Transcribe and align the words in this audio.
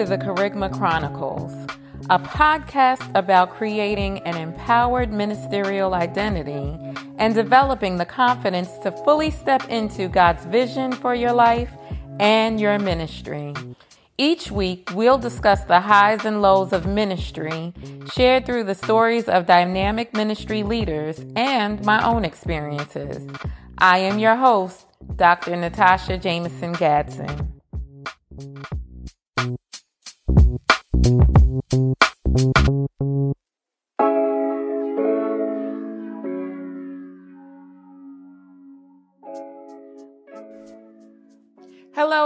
to 0.00 0.06
the 0.06 0.16
Kerygma 0.16 0.72
Chronicles, 0.72 1.52
a 2.08 2.18
podcast 2.18 3.14
about 3.14 3.50
creating 3.50 4.20
an 4.20 4.34
empowered 4.34 5.12
ministerial 5.12 5.92
identity 5.92 6.74
and 7.18 7.34
developing 7.34 7.98
the 7.98 8.06
confidence 8.06 8.78
to 8.78 8.92
fully 8.92 9.30
step 9.30 9.68
into 9.68 10.08
God's 10.08 10.46
vision 10.46 10.90
for 10.90 11.14
your 11.14 11.34
life 11.34 11.70
and 12.18 12.58
your 12.58 12.78
ministry. 12.78 13.52
Each 14.16 14.50
week, 14.50 14.88
we'll 14.94 15.18
discuss 15.18 15.64
the 15.64 15.80
highs 15.80 16.24
and 16.24 16.40
lows 16.40 16.72
of 16.72 16.86
ministry, 16.86 17.74
shared 18.10 18.46
through 18.46 18.64
the 18.64 18.74
stories 18.74 19.28
of 19.28 19.44
dynamic 19.44 20.14
ministry 20.14 20.62
leaders 20.62 21.22
and 21.36 21.84
my 21.84 22.02
own 22.02 22.24
experiences. 22.24 23.30
I 23.76 23.98
am 23.98 24.18
your 24.18 24.36
host, 24.36 24.86
Dr. 25.16 25.56
Natasha 25.56 26.16
Jameson 26.16 26.74
Gadson. 26.74 27.50
Hello, 31.02 31.14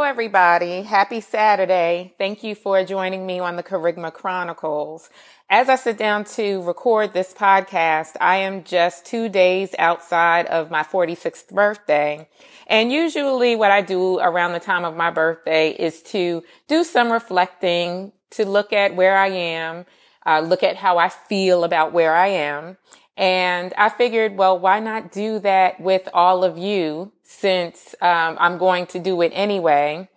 everybody. 0.02 0.82
Happy 0.82 1.20
Saturday. 1.20 2.15
Thank 2.18 2.42
you 2.42 2.56
for 2.56 2.84
joining 2.84 3.24
me 3.24 3.38
on 3.38 3.55
the 3.55 3.62
Kerygma 3.62 4.12
Chronicles. 4.12 5.09
As 5.48 5.68
I 5.68 5.77
sit 5.77 5.96
down 5.96 6.24
to 6.24 6.60
record 6.62 7.12
this 7.12 7.32
podcast, 7.32 8.16
I 8.20 8.38
am 8.38 8.65
just 8.65 9.06
two 9.06 9.29
days 9.29 9.73
outside 9.79 10.46
of 10.46 10.73
my 10.73 10.82
46th 10.82 11.51
birthday. 11.51 12.29
And 12.66 12.90
usually 12.90 13.54
what 13.54 13.71
I 13.71 13.82
do 13.82 14.18
around 14.18 14.52
the 14.52 14.60
time 14.60 14.84
of 14.84 14.96
my 14.96 15.10
birthday 15.10 15.71
is 15.71 16.02
to 16.04 16.43
do 16.66 16.82
some 16.82 17.12
reflecting, 17.12 18.10
to 18.37 18.45
look 18.45 18.73
at 18.73 18.95
where 18.95 19.16
I 19.16 19.29
am, 19.29 19.87
uh, 20.27 20.40
look 20.40 20.63
at 20.63 20.77
how 20.77 20.99
I 20.99 21.09
feel 21.09 21.65
about 21.65 21.93
where 21.93 22.15
I 22.15 22.29
am. 22.29 22.77
And 23.16 23.73
I 23.79 23.90
figured, 23.90 24.37
well, 24.37 24.59
why 24.59 24.80
not 24.80 25.13
do 25.13 25.38
that 25.40 25.80
with 25.80 26.09
all 26.13 26.43
of 26.43 26.59
you 26.59 27.12
since 27.23 27.95
um, 28.01 28.37
I'm 28.40 28.59
going 28.59 28.87
to 28.87 28.99
do 28.99 29.21
it 29.23 29.30
anyway? 29.35 30.09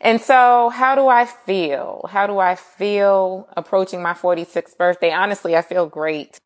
And 0.00 0.20
so 0.20 0.68
how 0.68 0.94
do 0.94 1.06
I 1.06 1.24
feel? 1.24 2.06
How 2.10 2.26
do 2.26 2.38
I 2.38 2.56
feel 2.56 3.48
approaching 3.56 4.02
my 4.02 4.12
46th 4.12 4.76
birthday? 4.76 5.12
Honestly, 5.12 5.56
I 5.56 5.62
feel 5.62 5.86
great. 5.86 6.38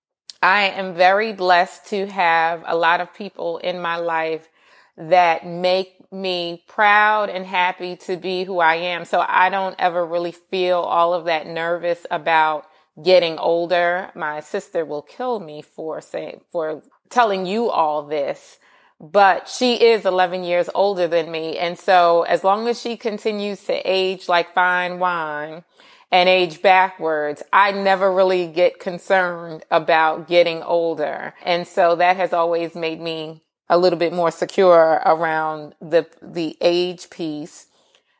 I 0.42 0.64
am 0.64 0.94
very 0.94 1.32
blessed 1.32 1.86
to 1.86 2.06
have 2.06 2.62
a 2.66 2.76
lot 2.76 3.00
of 3.00 3.12
people 3.14 3.58
in 3.58 3.80
my 3.80 3.96
life 3.96 4.48
that 4.96 5.46
make 5.46 6.10
me 6.12 6.64
proud 6.66 7.28
and 7.28 7.44
happy 7.44 7.96
to 7.96 8.16
be 8.16 8.44
who 8.44 8.58
I 8.60 8.76
am. 8.76 9.04
So 9.04 9.24
I 9.26 9.50
don't 9.50 9.76
ever 9.78 10.04
really 10.04 10.32
feel 10.32 10.78
all 10.78 11.12
of 11.12 11.26
that 11.26 11.46
nervous 11.46 12.06
about 12.10 12.66
getting 13.02 13.38
older. 13.38 14.10
My 14.14 14.40
sister 14.40 14.84
will 14.84 15.02
kill 15.02 15.40
me 15.40 15.62
for 15.62 16.00
saying, 16.00 16.40
for 16.50 16.82
telling 17.10 17.46
you 17.46 17.70
all 17.70 18.02
this, 18.02 18.58
but 18.98 19.48
she 19.48 19.74
is 19.74 20.06
11 20.06 20.44
years 20.44 20.70
older 20.74 21.06
than 21.06 21.30
me. 21.30 21.58
And 21.58 21.78
so 21.78 22.22
as 22.22 22.42
long 22.42 22.66
as 22.68 22.80
she 22.80 22.96
continues 22.96 23.62
to 23.64 23.74
age 23.84 24.28
like 24.28 24.54
fine 24.54 24.98
wine 24.98 25.64
and 26.10 26.28
age 26.28 26.62
backwards, 26.62 27.42
I 27.52 27.72
never 27.72 28.12
really 28.12 28.46
get 28.46 28.80
concerned 28.80 29.64
about 29.70 30.28
getting 30.28 30.62
older. 30.62 31.34
And 31.44 31.66
so 31.66 31.96
that 31.96 32.16
has 32.16 32.32
always 32.32 32.74
made 32.74 33.00
me 33.00 33.42
a 33.68 33.78
little 33.78 33.98
bit 33.98 34.12
more 34.12 34.30
secure 34.30 35.02
around 35.04 35.74
the, 35.80 36.06
the 36.22 36.56
age 36.60 37.10
piece. 37.10 37.66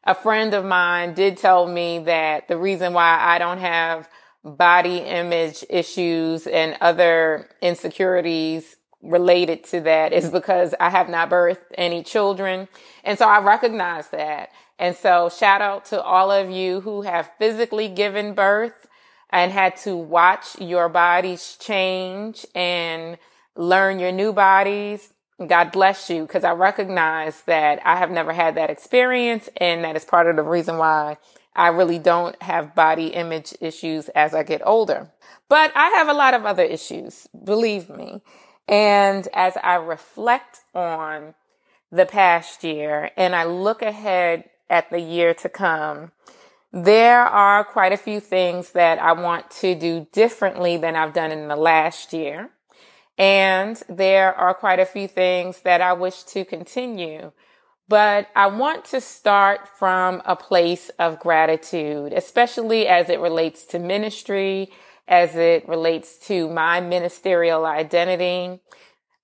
A 0.05 0.15
friend 0.15 0.55
of 0.55 0.65
mine 0.65 1.15
did 1.15 1.37
tell 1.37 1.67
me 1.67 1.99
that 2.01 2.49
the 2.49 2.57
reason 2.57 2.93
why 2.93 3.19
I 3.21 3.39
don't 3.39 3.59
have 3.59 4.09
body 4.45 4.99
image 4.99 5.65
issues 5.69 6.47
and 6.47 6.77
other 6.81 7.51
insecurities 7.61 8.77
related 9.03 9.65
to 9.65 9.81
that 9.81 10.13
is 10.13 10.31
because 10.31 10.75
I 10.79 10.91
have 10.91 11.09
not 11.09 11.31
birthed 11.31 11.65
any 11.75 12.03
children. 12.03 12.69
And 13.05 13.19
so 13.19 13.29
I 13.29 13.41
recognize 13.41 14.09
that. 14.09 14.51
And 14.79 14.95
so 14.95 15.29
shout 15.29 15.63
out 15.63 15.87
to 15.87 16.03
all 16.03 16.31
of 16.31 16.51
you 16.51 16.81
who 16.81 17.03
have 17.03 17.31
physically 17.39 17.89
given 17.89 18.35
birth 18.35 18.87
and 19.31 19.53
had 19.53 19.77
to 19.79 19.97
watch 19.97 20.61
your 20.61 20.89
bodies 20.89 21.57
change 21.61 22.47
and 22.55 23.19
learn 23.57 23.99
your 23.99 24.13
new 24.13 24.33
bodies. 24.33 25.13
God 25.45 25.71
bless 25.73 26.09
you 26.09 26.23
because 26.23 26.45
I 26.45 26.53
recognize 26.53 27.43
that 27.43 27.81
I 27.85 27.97
have 27.97 28.11
never 28.11 28.33
had 28.33 28.55
that 28.55 28.71
experience 28.71 29.51
and 29.59 29.85
that 29.85 29.95
is 29.95 30.05
part 30.05 30.29
of 30.29 30.37
the 30.37 30.43
reason 30.43 30.79
why 30.79 31.19
I 31.55 31.69
really 31.69 31.99
don't 31.99 32.41
have 32.43 32.75
body 32.75 33.09
image 33.09 33.55
issues 33.61 34.09
as 34.11 34.35
I 34.35 34.43
get 34.43 34.63
older. 34.65 35.11
But 35.49 35.73
I 35.75 35.91
have 35.91 36.09
a 36.09 36.15
lot 36.15 36.35
of 36.35 36.47
other 36.47 36.63
issues, 36.63 37.29
believe 37.45 37.91
me. 37.91 38.23
And 38.67 39.29
as 39.35 39.57
I 39.63 39.75
reflect 39.75 40.61
on 40.75 41.35
the 41.93 42.07
past 42.07 42.65
year 42.65 43.11
and 43.17 43.37
I 43.37 43.45
look 43.45 43.83
ahead 43.83 44.45
at 44.71 44.91
the 44.91 45.01
year 45.01 45.35
to 45.35 45.49
come, 45.49 46.13
there 46.73 47.23
are 47.23 47.63
quite 47.65 47.93
a 47.93 47.99
few 47.99 48.21
things 48.21 48.73
that 48.73 48.99
I 48.99 49.13
want 49.13 49.51
to 49.63 49.75
do 49.75 50.07
differently 50.13 50.77
than 50.77 50.97
I've 50.97 51.15
done 51.15 51.31
in 51.31 51.49
the 51.49 51.57
last 51.57 52.13
year. 52.13 52.51
And 53.19 53.83
there 53.89 54.35
are 54.35 54.55
quite 54.55 54.79
a 54.79 54.87
few 54.87 55.09
things 55.09 55.61
that 55.61 55.81
I 55.81 55.95
wish 55.95 56.23
to 56.25 56.45
continue 56.45 57.33
but 57.89 58.29
I 58.35 58.49
want 58.49 58.85
to 58.87 59.01
start 59.01 59.69
from 59.79 60.21
a 60.25 60.35
place 60.35 60.91
of 60.99 61.21
gratitude, 61.21 62.13
especially 62.13 62.89
as 62.89 63.09
it 63.09 63.21
relates 63.21 63.65
to 63.67 63.79
ministry, 63.79 64.73
as 65.07 65.37
it 65.37 65.69
relates 65.69 66.19
to 66.27 66.49
my 66.49 66.81
ministerial 66.81 67.65
identity. 67.65 68.61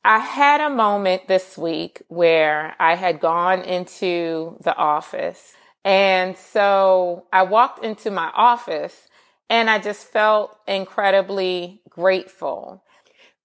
I 0.05 0.19
had 0.21 0.61
a 0.61 0.71
moment 0.71 1.27
this 1.27 1.59
week 1.59 2.03
where 2.09 2.77
I 2.79 2.95
had 2.95 3.21
gone 3.21 3.63
into 3.63 4.59
the 4.63 4.77
office. 4.77 5.55
And 5.85 6.37
so 6.37 7.27
I 7.33 7.43
walked 7.43 7.85
into 7.85 8.13
my 8.13 8.31
office 8.35 9.09
and 9.51 9.69
I 9.69 9.81
just 9.81 10.07
felt 10.07 10.57
incredibly 10.69 11.83
grateful 11.91 12.85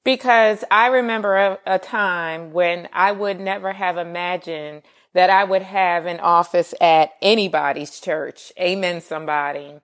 because 0.08 0.64
I 0.72 0.88
remember 0.88 1.36
a, 1.36 1.60
a 1.66 1.80
time 1.80 2.54
when 2.54 2.88
I 2.94 3.12
would 3.12 3.42
never 3.42 3.74
have 3.74 3.98
imagined 3.98 4.84
that 5.14 5.30
I 5.30 5.44
would 5.44 5.64
have 5.64 6.06
an 6.06 6.22
office 6.22 6.74
at 6.80 7.12
anybody's 7.22 8.00
church. 8.00 8.54
Amen, 8.58 9.02
somebody. 9.02 9.82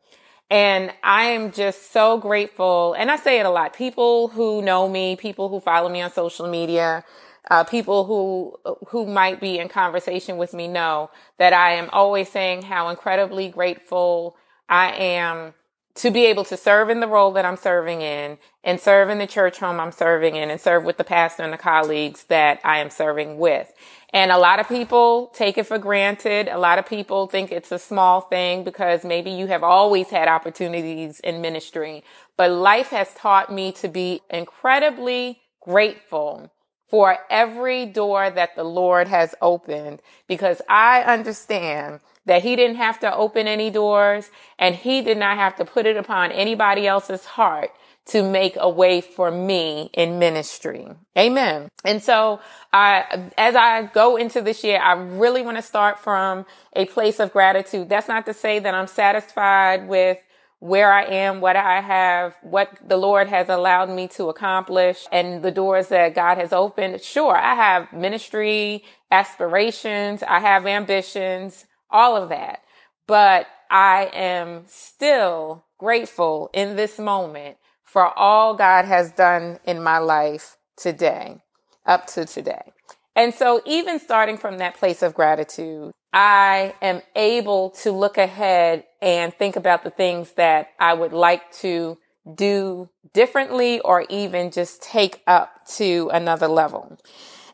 And 0.50 0.94
I 1.04 1.26
am 1.26 1.52
just 1.52 1.92
so 1.92 2.18
grateful. 2.20 2.94
And 2.94 3.12
I 3.12 3.18
say 3.18 3.42
it 3.42 3.46
a 3.46 3.50
lot. 3.50 3.74
People 3.74 4.30
who 4.30 4.62
know 4.62 4.88
me, 4.88 5.18
people 5.18 5.50
who 5.50 5.60
follow 5.60 5.90
me 5.90 6.00
on 6.00 6.10
social 6.10 6.48
media, 6.48 7.04
uh, 7.52 7.66
people 7.66 8.06
who, 8.06 8.78
who 8.88 9.06
might 9.06 9.42
be 9.42 9.60
in 9.60 9.68
conversation 9.68 10.38
with 10.38 10.54
me 10.54 10.70
know 10.70 11.10
that 11.38 11.52
I 11.52 11.74
am 11.74 11.90
always 11.92 12.30
saying 12.30 12.62
how 12.62 12.88
incredibly 12.88 13.50
grateful 13.50 14.38
I 14.70 14.94
am 14.94 15.54
to 15.96 16.10
be 16.10 16.26
able 16.26 16.44
to 16.46 16.58
serve 16.58 16.90
in 16.90 17.00
the 17.00 17.08
role 17.08 17.32
that 17.34 17.46
I'm 17.46 17.58
serving 17.58 18.02
in 18.02 18.38
and 18.64 18.80
serve 18.80 19.10
in 19.10 19.20
the 19.20 19.28
church 19.28 19.60
home 19.60 19.80
I'm 19.80 19.92
serving 19.92 20.36
in 20.36 20.50
and 20.50 20.60
serve 20.60 20.84
with 20.84 20.98
the 20.98 21.04
pastor 21.04 21.44
and 21.44 21.54
the 21.54 21.58
colleagues 21.58 22.24
that 22.26 22.60
I 22.64 22.80
am 22.80 22.90
serving 22.90 23.38
with. 23.38 23.72
And 24.12 24.32
a 24.32 24.38
lot 24.38 24.60
of 24.60 24.68
people 24.68 25.32
take 25.36 25.58
it 25.58 25.68
for 25.68 25.78
granted. 25.78 26.48
A 26.48 26.58
lot 26.58 26.80
of 26.80 26.86
people 26.88 27.28
think 27.28 27.52
it's 27.52 27.72
a 27.72 27.80
small 27.80 28.22
thing 28.22 28.64
because 28.64 29.04
maybe 29.04 29.32
you 29.32 29.48
have 29.48 29.64
always 29.64 30.10
had 30.10 30.28
opportunities 30.28 31.20
in 31.20 31.42
ministry. 31.42 32.04
But 32.38 32.52
life 32.52 32.90
has 32.90 33.14
taught 33.14 33.52
me 33.52 33.72
to 33.74 33.88
be 33.88 34.22
incredibly 34.30 35.42
grateful 35.62 36.52
for 36.90 37.18
every 37.30 37.88
door 37.88 38.30
that 38.30 38.56
the 38.56 38.64
Lord 38.64 39.08
has 39.08 39.34
opened 39.42 40.00
because 40.28 40.62
I 40.70 41.02
understand 41.02 42.02
that 42.26 42.44
he 42.44 42.56
didn't 42.56 42.78
have 42.78 43.00
to 43.00 43.14
open 43.16 43.48
any 43.48 43.70
doors 43.70 44.30
and 44.58 44.76
he 44.76 45.02
did 45.02 45.18
not 45.18 45.38
have 45.38 45.56
to 45.58 45.66
put 45.66 45.86
it 45.86 45.98
upon 45.98 46.32
anybody 46.32 46.88
else's 46.88 47.26
heart 47.26 47.72
to 48.06 48.22
make 48.22 48.58
a 48.60 48.70
way 48.70 49.00
for 49.00 49.32
me 49.32 49.90
in 49.94 50.20
ministry. 50.20 50.88
Amen. 51.18 51.70
And 51.86 52.04
so 52.04 52.42
I, 52.74 53.32
as 53.38 53.56
I 53.56 53.84
go 53.84 54.18
into 54.18 54.42
this 54.42 54.64
year, 54.64 54.80
I 54.82 54.94
really 54.94 55.42
want 55.42 55.58
to 55.58 55.64
start 55.64 56.00
from 56.00 56.46
a 56.76 56.86
place 56.86 57.20
of 57.20 57.32
gratitude. 57.32 57.88
That's 57.88 58.10
not 58.10 58.26
to 58.26 58.34
say 58.34 58.60
that 58.60 58.74
I'm 58.74 58.88
satisfied 58.88 59.88
with 59.88 60.18
where 60.60 60.94
I 60.94 61.04
am, 61.04 61.42
what 61.42 61.58
I 61.58 61.82
have, 61.82 62.36
what 62.42 62.78
the 62.86 62.96
Lord 62.96 63.28
has 63.28 63.50
allowed 63.50 63.90
me 63.90 64.08
to 64.10 64.30
accomplish 64.30 65.06
and 65.12 65.44
the 65.44 65.52
doors 65.52 65.90
that 65.90 66.16
God 66.16 66.38
has 66.38 66.54
opened. 66.54 67.02
Sure, 67.02 67.36
I 67.36 67.54
have 67.54 67.92
ministry 67.92 68.84
aspirations. 69.12 70.24
I 70.24 70.40
have 70.40 70.66
ambitions, 70.66 71.66
all 71.94 72.18
of 72.18 72.30
that, 72.30 72.62
but 73.08 73.48
I 73.70 74.10
am 74.14 74.64
still 74.68 75.66
grateful 75.78 76.50
in 76.54 76.76
this 76.76 77.00
moment 77.00 77.58
for 77.84 78.18
all 78.18 78.56
God 78.56 78.86
has 78.86 79.12
done 79.12 79.60
in 79.66 79.82
my 79.82 80.00
life 80.00 80.58
today, 80.76 81.42
up 81.86 82.08
to 82.08 82.26
today. 82.26 82.74
And 83.16 83.34
so 83.34 83.62
even 83.66 84.00
starting 84.00 84.38
from 84.38 84.58
that 84.58 84.76
place 84.76 85.04
of 85.04 85.14
gratitude, 85.14 85.92
I 86.12 86.74
am 86.82 87.02
able 87.16 87.72
to 87.82 87.92
look 87.92 88.18
ahead 88.18 88.86
and 89.02 89.34
think 89.34 89.56
about 89.56 89.84
the 89.84 89.90
things 89.92 90.32
that 90.34 90.70
I 90.80 90.94
would 90.94 91.14
like 91.14 91.52
to 91.60 91.98
do 92.36 92.90
differently 93.14 93.80
or 93.82 94.06
even 94.10 94.52
just 94.52 94.82
take 94.82 95.22
up 95.28 95.66
to 95.76 96.10
another 96.14 96.48
level. 96.48 96.98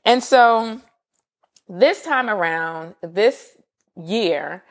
And 0.06 0.24
so 0.24 0.82
this 1.68 2.04
time 2.04 2.30
around, 2.30 2.96
this 3.02 3.58
year, 4.00 4.64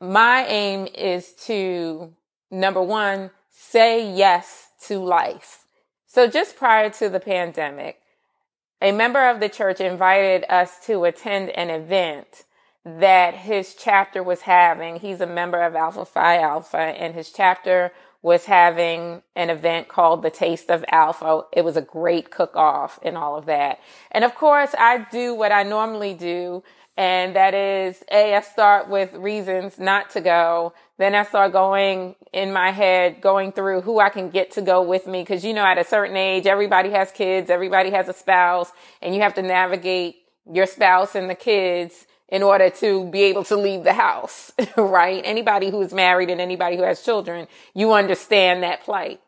my 0.00 0.44
aim 0.46 0.86
is 0.94 1.32
to 1.46 2.12
number 2.50 2.82
one, 2.82 3.30
say 3.50 4.12
yes 4.12 4.68
to 4.86 4.98
life. 4.98 5.64
So 6.06 6.26
just 6.26 6.56
prior 6.56 6.90
to 6.90 7.08
the 7.08 7.20
pandemic, 7.20 8.00
a 8.80 8.92
member 8.92 9.28
of 9.28 9.40
the 9.40 9.48
church 9.48 9.80
invited 9.80 10.44
us 10.48 10.84
to 10.86 11.04
attend 11.04 11.50
an 11.50 11.70
event 11.70 12.44
that 12.84 13.34
his 13.34 13.74
chapter 13.74 14.22
was 14.22 14.42
having. 14.42 15.00
He's 15.00 15.20
a 15.20 15.26
member 15.26 15.62
of 15.62 15.74
Alpha 15.74 16.04
Phi 16.04 16.38
Alpha 16.38 16.78
and 16.78 17.14
his 17.14 17.32
chapter 17.32 17.92
was 18.22 18.44
having 18.46 19.22
an 19.34 19.50
event 19.50 19.88
called 19.88 20.22
the 20.22 20.30
Taste 20.30 20.70
of 20.70 20.84
Alpha. 20.90 21.42
It 21.52 21.64
was 21.64 21.76
a 21.76 21.82
great 21.82 22.30
cook 22.30 22.54
off 22.54 22.98
and 23.02 23.16
all 23.16 23.36
of 23.36 23.46
that. 23.46 23.80
And 24.10 24.24
of 24.24 24.34
course, 24.34 24.74
I 24.78 25.06
do 25.10 25.34
what 25.34 25.52
I 25.52 25.62
normally 25.62 26.14
do. 26.14 26.62
And 26.96 27.36
that 27.36 27.52
is, 27.52 28.02
A, 28.10 28.34
I 28.34 28.40
start 28.40 28.88
with 28.88 29.12
reasons 29.14 29.78
not 29.78 30.10
to 30.10 30.22
go. 30.22 30.72
Then 30.96 31.14
I 31.14 31.24
start 31.24 31.52
going 31.52 32.14
in 32.32 32.52
my 32.52 32.70
head, 32.70 33.20
going 33.20 33.52
through 33.52 33.82
who 33.82 34.00
I 34.00 34.08
can 34.08 34.30
get 34.30 34.52
to 34.52 34.62
go 34.62 34.80
with 34.80 35.06
me. 35.06 35.24
Cause 35.24 35.44
you 35.44 35.52
know, 35.52 35.64
at 35.64 35.76
a 35.76 35.84
certain 35.84 36.16
age, 36.16 36.46
everybody 36.46 36.90
has 36.90 37.12
kids, 37.12 37.50
everybody 37.50 37.90
has 37.90 38.08
a 38.08 38.14
spouse, 38.14 38.72
and 39.02 39.14
you 39.14 39.20
have 39.20 39.34
to 39.34 39.42
navigate 39.42 40.16
your 40.50 40.66
spouse 40.66 41.14
and 41.14 41.28
the 41.28 41.34
kids 41.34 42.06
in 42.28 42.42
order 42.42 42.70
to 42.70 43.08
be 43.10 43.24
able 43.24 43.44
to 43.44 43.56
leave 43.56 43.84
the 43.84 43.92
house, 43.92 44.52
right? 44.76 45.20
Anybody 45.24 45.70
who's 45.70 45.92
married 45.92 46.30
and 46.30 46.40
anybody 46.40 46.76
who 46.76 46.82
has 46.82 47.02
children, 47.02 47.46
you 47.74 47.92
understand 47.92 48.62
that 48.62 48.82
plight. 48.82 49.20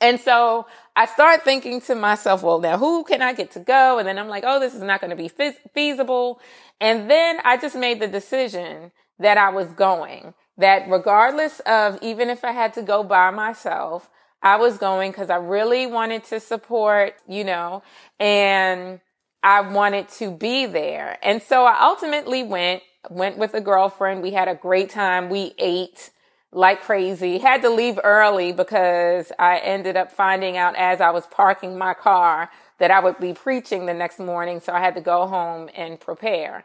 And 0.00 0.20
so 0.20 0.66
I 0.94 1.06
start 1.06 1.44
thinking 1.44 1.80
to 1.82 1.94
myself, 1.94 2.42
well, 2.42 2.60
now 2.60 2.78
who 2.78 3.04
can 3.04 3.20
I 3.22 3.32
get 3.32 3.50
to 3.52 3.60
go? 3.60 3.98
And 3.98 4.06
then 4.06 4.18
I'm 4.18 4.28
like, 4.28 4.44
oh, 4.46 4.60
this 4.60 4.74
is 4.74 4.82
not 4.82 5.00
going 5.00 5.10
to 5.10 5.16
be 5.16 5.28
feasible. 5.74 6.40
And 6.80 7.10
then 7.10 7.38
I 7.44 7.56
just 7.56 7.74
made 7.74 8.00
the 8.00 8.08
decision 8.08 8.92
that 9.18 9.38
I 9.38 9.50
was 9.50 9.72
going, 9.72 10.34
that 10.56 10.88
regardless 10.88 11.60
of 11.60 11.98
even 12.02 12.30
if 12.30 12.44
I 12.44 12.52
had 12.52 12.72
to 12.74 12.82
go 12.82 13.02
by 13.02 13.30
myself, 13.30 14.08
I 14.40 14.56
was 14.56 14.78
going 14.78 15.10
because 15.10 15.30
I 15.30 15.36
really 15.36 15.86
wanted 15.86 16.22
to 16.24 16.38
support, 16.38 17.14
you 17.26 17.42
know, 17.42 17.82
and 18.20 19.00
I 19.42 19.62
wanted 19.62 20.08
to 20.10 20.30
be 20.30 20.66
there. 20.66 21.18
And 21.22 21.42
so 21.42 21.64
I 21.64 21.82
ultimately 21.82 22.44
went, 22.44 22.82
went 23.10 23.38
with 23.38 23.54
a 23.54 23.60
girlfriend. 23.60 24.22
We 24.22 24.30
had 24.32 24.46
a 24.46 24.54
great 24.54 24.90
time. 24.90 25.28
We 25.28 25.54
ate 25.58 26.10
like 26.52 26.82
crazy. 26.82 27.38
Had 27.38 27.62
to 27.62 27.70
leave 27.70 27.98
early 28.02 28.52
because 28.52 29.32
I 29.38 29.58
ended 29.58 29.96
up 29.96 30.10
finding 30.10 30.56
out 30.56 30.76
as 30.76 31.00
I 31.00 31.10
was 31.10 31.26
parking 31.26 31.76
my 31.76 31.94
car 31.94 32.50
that 32.78 32.90
I 32.90 33.00
would 33.00 33.18
be 33.18 33.32
preaching 33.32 33.86
the 33.86 33.94
next 33.94 34.18
morning. 34.18 34.60
So 34.60 34.72
I 34.72 34.80
had 34.80 34.94
to 34.94 35.00
go 35.00 35.26
home 35.26 35.68
and 35.74 36.00
prepare. 36.00 36.64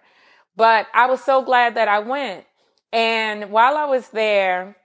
But 0.56 0.88
I 0.94 1.08
was 1.08 1.24
so 1.24 1.42
glad 1.42 1.76
that 1.76 1.88
I 1.88 2.00
went. 2.00 2.46
And 2.92 3.50
while 3.50 3.76
I 3.76 3.86
was 3.86 4.10
there, 4.10 4.78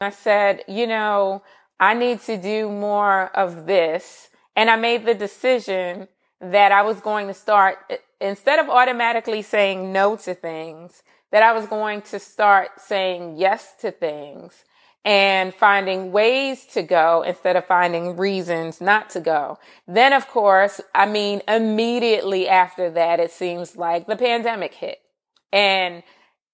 I 0.00 0.10
said, 0.10 0.64
you 0.66 0.86
know, 0.86 1.42
I 1.78 1.94
need 1.94 2.20
to 2.22 2.36
do 2.36 2.68
more 2.68 3.28
of 3.36 3.66
this. 3.66 4.28
And 4.56 4.68
I 4.68 4.76
made 4.76 5.06
the 5.06 5.14
decision 5.14 6.08
that 6.40 6.72
I 6.72 6.82
was 6.82 7.00
going 7.00 7.28
to 7.28 7.34
start, 7.34 7.78
instead 8.20 8.58
of 8.58 8.68
automatically 8.68 9.40
saying 9.40 9.92
no 9.92 10.16
to 10.16 10.34
things, 10.34 11.02
that 11.34 11.42
I 11.42 11.52
was 11.52 11.66
going 11.66 12.00
to 12.02 12.20
start 12.20 12.80
saying 12.80 13.38
yes 13.38 13.74
to 13.80 13.90
things 13.90 14.64
and 15.04 15.52
finding 15.52 16.12
ways 16.12 16.64
to 16.74 16.82
go 16.84 17.24
instead 17.26 17.56
of 17.56 17.66
finding 17.66 18.16
reasons 18.16 18.80
not 18.80 19.10
to 19.10 19.20
go. 19.20 19.58
Then, 19.88 20.12
of 20.12 20.28
course, 20.28 20.80
I 20.94 21.06
mean, 21.06 21.42
immediately 21.48 22.48
after 22.48 22.88
that, 22.90 23.18
it 23.18 23.32
seems 23.32 23.76
like 23.76 24.06
the 24.06 24.14
pandemic 24.14 24.74
hit 24.74 24.98
and 25.52 26.04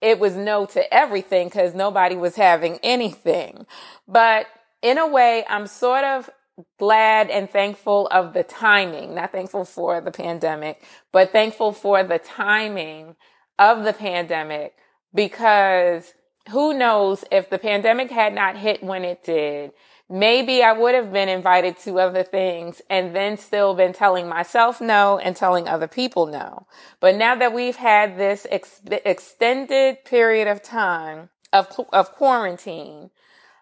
it 0.01 0.19
was 0.19 0.35
no 0.35 0.65
to 0.65 0.95
everything 0.95 1.49
because 1.49 1.75
nobody 1.75 2.17
was 2.17 2.37
having 2.37 2.79
anything. 2.83 3.67
But 4.09 4.47
in 4.81 4.97
a 4.97 5.07
way, 5.07 5.45
I'm 5.47 5.67
sort 5.67 6.05
of 6.05 6.31
glad 6.79 7.29
and 7.29 7.51
thankful 7.51 8.07
of 8.07 8.33
the 8.33 8.45
timing, 8.45 9.15
not 9.15 9.31
thankful 9.31 9.67
for 9.67 10.01
the 10.01 10.11
pandemic, 10.11 10.83
but 11.13 11.33
thankful 11.33 11.73
for 11.73 12.03
the 12.03 12.19
timing 12.19 13.17
of 13.61 13.85
the 13.85 13.93
pandemic 13.93 14.75
because 15.15 16.15
who 16.51 16.73
knows 16.73 17.25
if 17.31 17.51
the 17.51 17.59
pandemic 17.59 18.11
had 18.11 18.35
not 18.35 18.57
hit 18.57 18.83
when 18.83 19.05
it 19.05 19.23
did, 19.23 19.73
maybe 20.09 20.63
I 20.63 20.73
would 20.73 20.95
have 20.95 21.13
been 21.13 21.29
invited 21.29 21.79
to 21.81 22.01
other 22.01 22.25
things 22.25 22.81
and 22.89 23.15
then 23.15 23.37
still 23.37 23.75
been 23.75 23.93
telling 23.93 24.29
myself 24.29 24.81
no 24.81 25.19
and 25.19 25.37
telling 25.37 25.69
other 25.69 25.87
people 25.87 26.27
no. 26.27 26.67
But 26.99 27.15
now 27.17 27.37
that 27.37 27.53
we've 27.53 27.77
had 27.77 28.19
this 28.19 28.47
ex- 28.51 28.81
extended 28.91 30.05
period 30.05 30.49
of 30.49 30.63
time 30.63 31.29
of, 31.53 31.69
of 31.93 32.13
quarantine, 32.13 33.11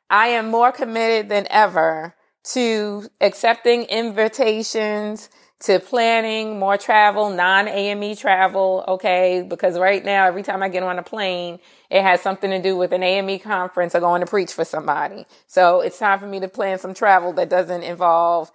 I 0.08 0.28
am 0.28 0.48
more 0.48 0.72
committed 0.72 1.28
than 1.28 1.46
ever 1.50 2.14
to 2.52 3.08
accepting 3.20 3.82
invitations, 3.82 5.28
to 5.60 5.80
planning 5.80 6.58
more 6.58 6.76
travel, 6.76 7.30
non-AME 7.30 8.14
travel, 8.16 8.84
okay? 8.86 9.44
Because 9.46 9.76
right 9.76 10.04
now, 10.04 10.26
every 10.26 10.44
time 10.44 10.62
I 10.62 10.68
get 10.68 10.84
on 10.84 10.98
a 10.98 11.02
plane, 11.02 11.58
it 11.90 12.02
has 12.02 12.20
something 12.20 12.50
to 12.50 12.62
do 12.62 12.76
with 12.76 12.92
an 12.92 13.02
AME 13.02 13.40
conference 13.40 13.94
or 13.94 14.00
going 14.00 14.20
to 14.20 14.26
preach 14.26 14.52
for 14.52 14.64
somebody. 14.64 15.26
So 15.48 15.80
it's 15.80 15.98
time 15.98 16.20
for 16.20 16.26
me 16.26 16.38
to 16.40 16.48
plan 16.48 16.78
some 16.78 16.94
travel 16.94 17.32
that 17.34 17.50
doesn't 17.50 17.82
involve 17.82 18.52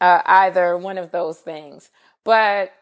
uh, 0.00 0.22
either 0.24 0.78
one 0.78 0.96
of 0.96 1.10
those 1.10 1.38
things. 1.38 1.90
But 2.24 2.72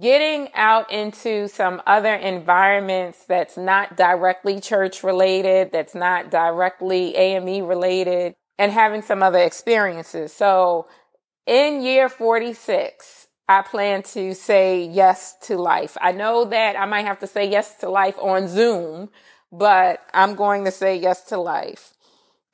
getting 0.00 0.48
out 0.54 0.90
into 0.90 1.48
some 1.48 1.82
other 1.86 2.14
environments 2.14 3.24
that's 3.26 3.58
not 3.58 3.96
directly 3.96 4.58
church 4.58 5.02
related, 5.02 5.70
that's 5.70 5.94
not 5.94 6.30
directly 6.30 7.14
AME 7.14 7.66
related, 7.66 8.34
and 8.58 8.72
having 8.72 9.02
some 9.02 9.22
other 9.22 9.38
experiences. 9.38 10.32
So 10.32 10.88
in 11.46 11.80
year 11.82 12.08
46, 12.08 13.17
I 13.48 13.62
plan 13.62 14.02
to 14.14 14.34
say 14.34 14.84
yes 14.84 15.34
to 15.42 15.56
life. 15.56 15.96
I 16.00 16.12
know 16.12 16.44
that 16.46 16.78
I 16.78 16.84
might 16.84 17.06
have 17.06 17.18
to 17.20 17.26
say 17.26 17.48
yes 17.48 17.76
to 17.78 17.88
life 17.88 18.18
on 18.18 18.46
Zoom, 18.46 19.08
but 19.50 20.00
I'm 20.12 20.34
going 20.34 20.64
to 20.66 20.70
say 20.70 20.96
yes 20.96 21.24
to 21.24 21.38
life. 21.38 21.94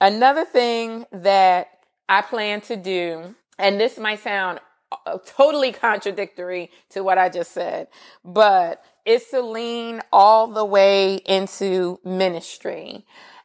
Another 0.01 0.45
thing 0.45 1.07
that 1.11 1.69
I 2.09 2.23
plan 2.23 2.61
to 2.63 2.77
do, 2.77 3.35
and 3.59 3.81
this 3.81 3.99
might 3.99 4.21
sound 4.21 4.61
uh, 5.07 5.19
totally 5.27 5.73
contradictory 5.73 6.71
to 6.91 7.03
what 7.03 7.19
I 7.19 7.29
just 7.29 7.53
said, 7.53 7.89
but 8.25 8.85
is 9.05 9.27
to 9.29 9.41
lean 9.41 10.01
all 10.13 10.47
the 10.47 10.65
way 10.65 11.17
into 11.17 11.99
ministry. 12.05 13.05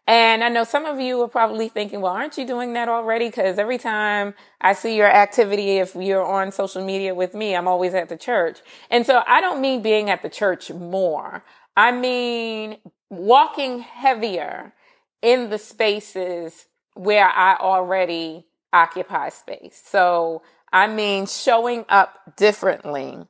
And 0.09 0.43
I 0.43 0.49
know 0.49 0.63
some 0.63 0.87
of 0.87 0.99
you 0.99 1.21
are 1.21 1.27
probably 1.27 1.69
thinking, 1.69 2.01
well, 2.01 2.13
aren't 2.13 2.35
you 2.35 2.47
doing 2.47 2.73
that 2.73 2.89
already? 2.89 3.27
Because 3.27 3.59
every 3.59 3.77
time 3.77 4.33
I 4.59 4.73
see 4.73 4.97
your 4.97 5.07
activity, 5.07 5.77
if 5.77 5.93
you're 5.93 6.25
on 6.25 6.51
social 6.51 6.83
media 6.83 7.13
with 7.13 7.35
me, 7.35 7.55
I'm 7.55 7.67
always 7.67 7.93
at 7.93 8.09
the 8.09 8.17
church. 8.17 8.57
And 8.89 9.05
so 9.05 9.21
I 9.27 9.39
don't 9.39 9.61
mean 9.61 9.83
being 9.83 10.09
at 10.09 10.23
the 10.23 10.29
church 10.29 10.71
more. 10.71 11.43
I 11.77 11.91
mean 11.91 12.77
walking 13.11 13.81
heavier 13.81 14.73
in 15.21 15.51
the 15.51 15.59
spaces 15.59 16.65
where 16.95 17.29
I 17.29 17.57
already 17.57 18.47
occupy 18.73 19.29
space. 19.29 19.79
So 19.85 20.41
I 20.73 20.87
mean 20.87 21.27
showing 21.27 21.85
up 21.87 22.35
differently. 22.35 23.27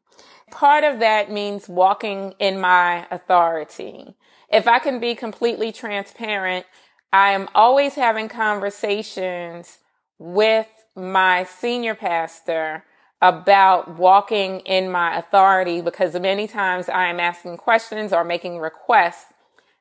Part 0.52 0.84
of 0.84 1.00
that 1.00 1.32
means 1.32 1.70
walking 1.70 2.34
in 2.40 2.60
my 2.60 3.08
authority 3.12 4.16
if 4.52 4.68
I 4.68 4.80
can 4.80 5.00
be 5.00 5.16
completely 5.16 5.72
transparent, 5.72 6.66
I 7.14 7.32
am 7.32 7.50
always 7.54 7.96
having 7.96 8.30
conversations 8.30 9.80
with 10.18 10.68
my 10.96 11.44
senior 11.44 11.96
pastor 11.96 12.84
about 13.22 13.98
walking 13.98 14.62
in 14.62 14.92
my 14.92 15.18
authority 15.18 15.82
because 15.82 16.14
many 16.14 16.48
times 16.48 16.90
I 16.90 17.08
am 17.08 17.20
asking 17.20 17.58
questions 17.58 18.14
or 18.14 18.24
making 18.24 18.60
requests 18.60 19.34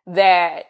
that 0.06 0.64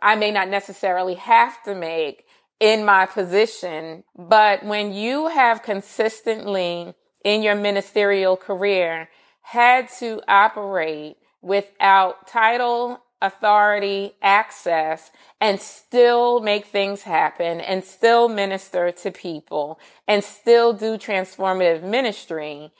I 0.00 0.14
may 0.14 0.30
not 0.30 0.48
necessarily 0.48 1.14
have 1.14 1.62
to 1.64 1.74
make 1.74 2.24
in 2.60 2.84
my 2.84 3.06
position. 3.06 4.04
But 4.16 4.64
when 4.64 4.92
you 4.92 5.28
have 5.28 5.62
consistently 5.62 6.94
in 7.24 7.42
your 7.42 7.56
ministerial 7.56 8.36
career 8.36 9.08
had 9.42 9.88
to 9.98 10.20
operate 10.28 11.16
without 11.40 12.26
title 12.26 13.02
authority, 13.22 14.12
access, 14.20 15.12
and 15.40 15.60
still 15.60 16.40
make 16.40 16.66
things 16.66 17.02
happen 17.02 17.60
and 17.60 17.84
still 17.84 18.28
minister 18.28 18.90
to 18.90 19.10
people 19.10 19.78
and 20.08 20.22
still 20.24 20.72
do 20.72 20.98
transformative 20.98 21.82
ministry, 21.82 22.72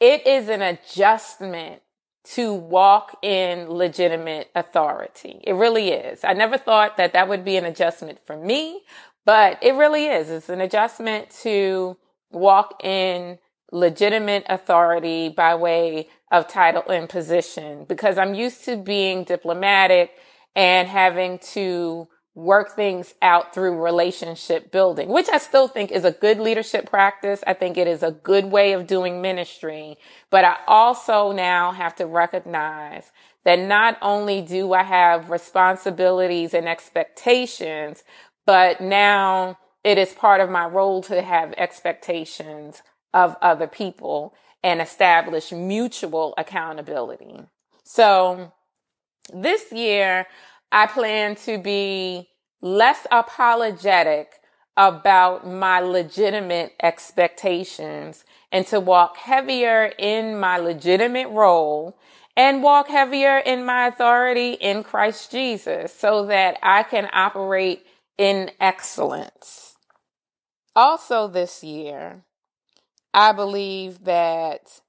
it 0.00 0.26
is 0.26 0.48
an 0.48 0.62
adjustment 0.62 1.80
to 2.24 2.52
walk 2.52 3.16
in 3.22 3.70
legitimate 3.70 4.50
authority. 4.54 5.40
It 5.44 5.54
really 5.54 5.90
is. 5.90 6.24
I 6.24 6.34
never 6.34 6.58
thought 6.58 6.96
that 6.98 7.14
that 7.14 7.28
would 7.28 7.44
be 7.44 7.56
an 7.56 7.64
adjustment 7.64 8.18
for 8.26 8.36
me, 8.36 8.82
but 9.24 9.62
it 9.62 9.74
really 9.74 10.06
is. 10.06 10.28
It's 10.28 10.48
an 10.48 10.60
adjustment 10.60 11.30
to 11.42 11.96
walk 12.30 12.84
in 12.84 13.38
legitimate 13.70 14.44
authority 14.48 15.28
by 15.28 15.54
way 15.54 16.08
of 16.30 16.48
title 16.48 16.88
and 16.90 17.08
position 17.08 17.84
because 17.84 18.18
I'm 18.18 18.34
used 18.34 18.64
to 18.64 18.76
being 18.76 19.24
diplomatic 19.24 20.12
and 20.54 20.88
having 20.88 21.38
to 21.54 22.08
work 22.34 22.76
things 22.76 23.14
out 23.20 23.52
through 23.52 23.82
relationship 23.82 24.70
building, 24.70 25.08
which 25.08 25.28
I 25.28 25.38
still 25.38 25.66
think 25.66 25.90
is 25.90 26.04
a 26.04 26.12
good 26.12 26.38
leadership 26.38 26.88
practice. 26.88 27.42
I 27.46 27.54
think 27.54 27.76
it 27.76 27.88
is 27.88 28.02
a 28.02 28.12
good 28.12 28.44
way 28.46 28.74
of 28.74 28.86
doing 28.86 29.20
ministry. 29.20 29.98
But 30.30 30.44
I 30.44 30.56
also 30.68 31.32
now 31.32 31.72
have 31.72 31.96
to 31.96 32.06
recognize 32.06 33.10
that 33.44 33.58
not 33.58 33.98
only 34.00 34.40
do 34.40 34.72
I 34.72 34.84
have 34.84 35.30
responsibilities 35.30 36.54
and 36.54 36.68
expectations, 36.68 38.04
but 38.46 38.80
now 38.80 39.58
it 39.82 39.98
is 39.98 40.12
part 40.12 40.40
of 40.40 40.48
my 40.48 40.66
role 40.66 41.02
to 41.02 41.20
have 41.22 41.54
expectations 41.56 42.82
of 43.14 43.36
other 43.40 43.66
people 43.66 44.34
and 44.62 44.80
establish 44.80 45.52
mutual 45.52 46.34
accountability. 46.36 47.40
So 47.84 48.52
this 49.32 49.72
year, 49.72 50.26
I 50.70 50.86
plan 50.86 51.36
to 51.36 51.58
be 51.58 52.28
less 52.60 53.06
apologetic 53.10 54.32
about 54.76 55.46
my 55.46 55.80
legitimate 55.80 56.74
expectations 56.82 58.24
and 58.52 58.66
to 58.68 58.80
walk 58.80 59.16
heavier 59.16 59.92
in 59.98 60.38
my 60.38 60.58
legitimate 60.58 61.28
role 61.28 61.98
and 62.36 62.62
walk 62.62 62.88
heavier 62.88 63.38
in 63.38 63.64
my 63.64 63.88
authority 63.88 64.52
in 64.52 64.84
Christ 64.84 65.32
Jesus 65.32 65.92
so 65.92 66.26
that 66.26 66.56
I 66.62 66.84
can 66.84 67.08
operate 67.12 67.84
in 68.16 68.52
excellence. 68.60 69.76
Also 70.76 71.26
this 71.26 71.64
year, 71.64 72.22
I 73.14 73.32
believe 73.32 74.04
that 74.04 74.80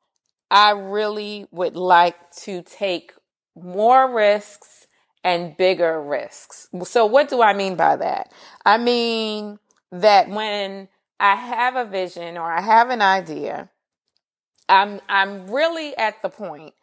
I 0.51 0.71
really 0.71 1.47
would 1.51 1.75
like 1.75 2.31
to 2.43 2.61
take 2.61 3.13
more 3.55 4.13
risks 4.13 4.87
and 5.23 5.55
bigger 5.57 6.01
risks. 6.01 6.69
So 6.83 7.05
what 7.05 7.29
do 7.29 7.41
I 7.41 7.53
mean 7.53 7.75
by 7.75 7.95
that? 7.97 8.31
I 8.65 8.77
mean 8.77 9.59
that 9.91 10.29
when 10.29 10.87
I 11.19 11.35
have 11.35 11.75
a 11.75 11.85
vision 11.85 12.37
or 12.37 12.51
I 12.51 12.61
have 12.61 12.89
an 12.89 13.01
idea, 13.01 13.69
I'm 14.67 15.01
I'm 15.09 15.49
really 15.49 15.95
at 15.97 16.21
the 16.21 16.29
point 16.29 16.73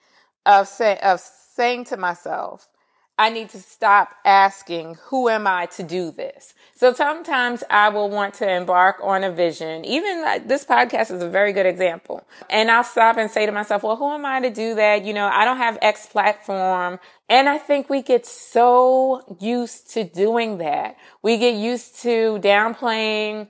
of 0.44 0.68
say, 0.68 0.98
of 1.02 1.20
saying 1.20 1.84
to 1.86 1.96
myself, 1.96 2.68
I 3.18 3.30
need 3.30 3.48
to 3.50 3.58
stop 3.58 4.10
asking, 4.26 4.98
who 5.06 5.30
am 5.30 5.46
I 5.46 5.66
to 5.66 5.82
do 5.82 6.10
this? 6.10 6.52
So 6.74 6.92
sometimes 6.92 7.64
I 7.70 7.88
will 7.88 8.10
want 8.10 8.34
to 8.34 8.50
embark 8.50 8.96
on 9.02 9.24
a 9.24 9.32
vision. 9.32 9.86
Even 9.86 10.20
like, 10.20 10.48
this 10.48 10.66
podcast 10.66 11.10
is 11.10 11.22
a 11.22 11.28
very 11.28 11.54
good 11.54 11.64
example. 11.64 12.28
And 12.50 12.70
I'll 12.70 12.84
stop 12.84 13.16
and 13.16 13.30
say 13.30 13.46
to 13.46 13.52
myself, 13.52 13.82
well, 13.82 13.96
who 13.96 14.12
am 14.12 14.26
I 14.26 14.40
to 14.40 14.50
do 14.50 14.74
that? 14.74 15.06
You 15.06 15.14
know, 15.14 15.28
I 15.28 15.46
don't 15.46 15.56
have 15.56 15.78
X 15.80 16.04
platform. 16.04 16.98
And 17.30 17.48
I 17.48 17.56
think 17.56 17.88
we 17.88 18.02
get 18.02 18.26
so 18.26 19.38
used 19.40 19.90
to 19.94 20.04
doing 20.04 20.58
that. 20.58 20.96
We 21.22 21.38
get 21.38 21.54
used 21.54 22.02
to 22.02 22.38
downplaying 22.40 23.48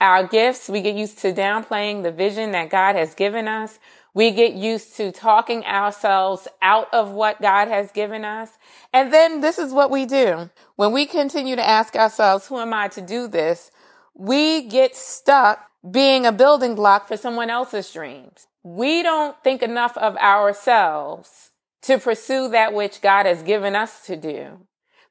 our 0.00 0.26
gifts. 0.26 0.68
We 0.68 0.82
get 0.82 0.96
used 0.96 1.20
to 1.20 1.32
downplaying 1.32 2.02
the 2.02 2.10
vision 2.10 2.50
that 2.50 2.68
God 2.68 2.96
has 2.96 3.14
given 3.14 3.46
us. 3.46 3.78
We 4.14 4.30
get 4.30 4.54
used 4.54 4.96
to 4.96 5.10
talking 5.10 5.64
ourselves 5.64 6.46
out 6.62 6.88
of 6.94 7.10
what 7.10 7.42
God 7.42 7.66
has 7.66 7.90
given 7.90 8.24
us. 8.24 8.50
And 8.92 9.12
then 9.12 9.40
this 9.40 9.58
is 9.58 9.72
what 9.72 9.90
we 9.90 10.06
do. 10.06 10.50
When 10.76 10.92
we 10.92 11.04
continue 11.04 11.56
to 11.56 11.68
ask 11.68 11.96
ourselves, 11.96 12.46
who 12.46 12.58
am 12.58 12.72
I 12.72 12.88
to 12.88 13.02
do 13.02 13.26
this? 13.26 13.72
We 14.14 14.62
get 14.62 14.94
stuck 14.94 15.68
being 15.90 16.24
a 16.24 16.32
building 16.32 16.76
block 16.76 17.08
for 17.08 17.16
someone 17.16 17.50
else's 17.50 17.92
dreams. 17.92 18.46
We 18.62 19.02
don't 19.02 19.36
think 19.42 19.62
enough 19.62 19.96
of 19.98 20.16
ourselves 20.16 21.50
to 21.82 21.98
pursue 21.98 22.48
that 22.50 22.72
which 22.72 23.02
God 23.02 23.26
has 23.26 23.42
given 23.42 23.74
us 23.74 24.06
to 24.06 24.16
do. 24.16 24.60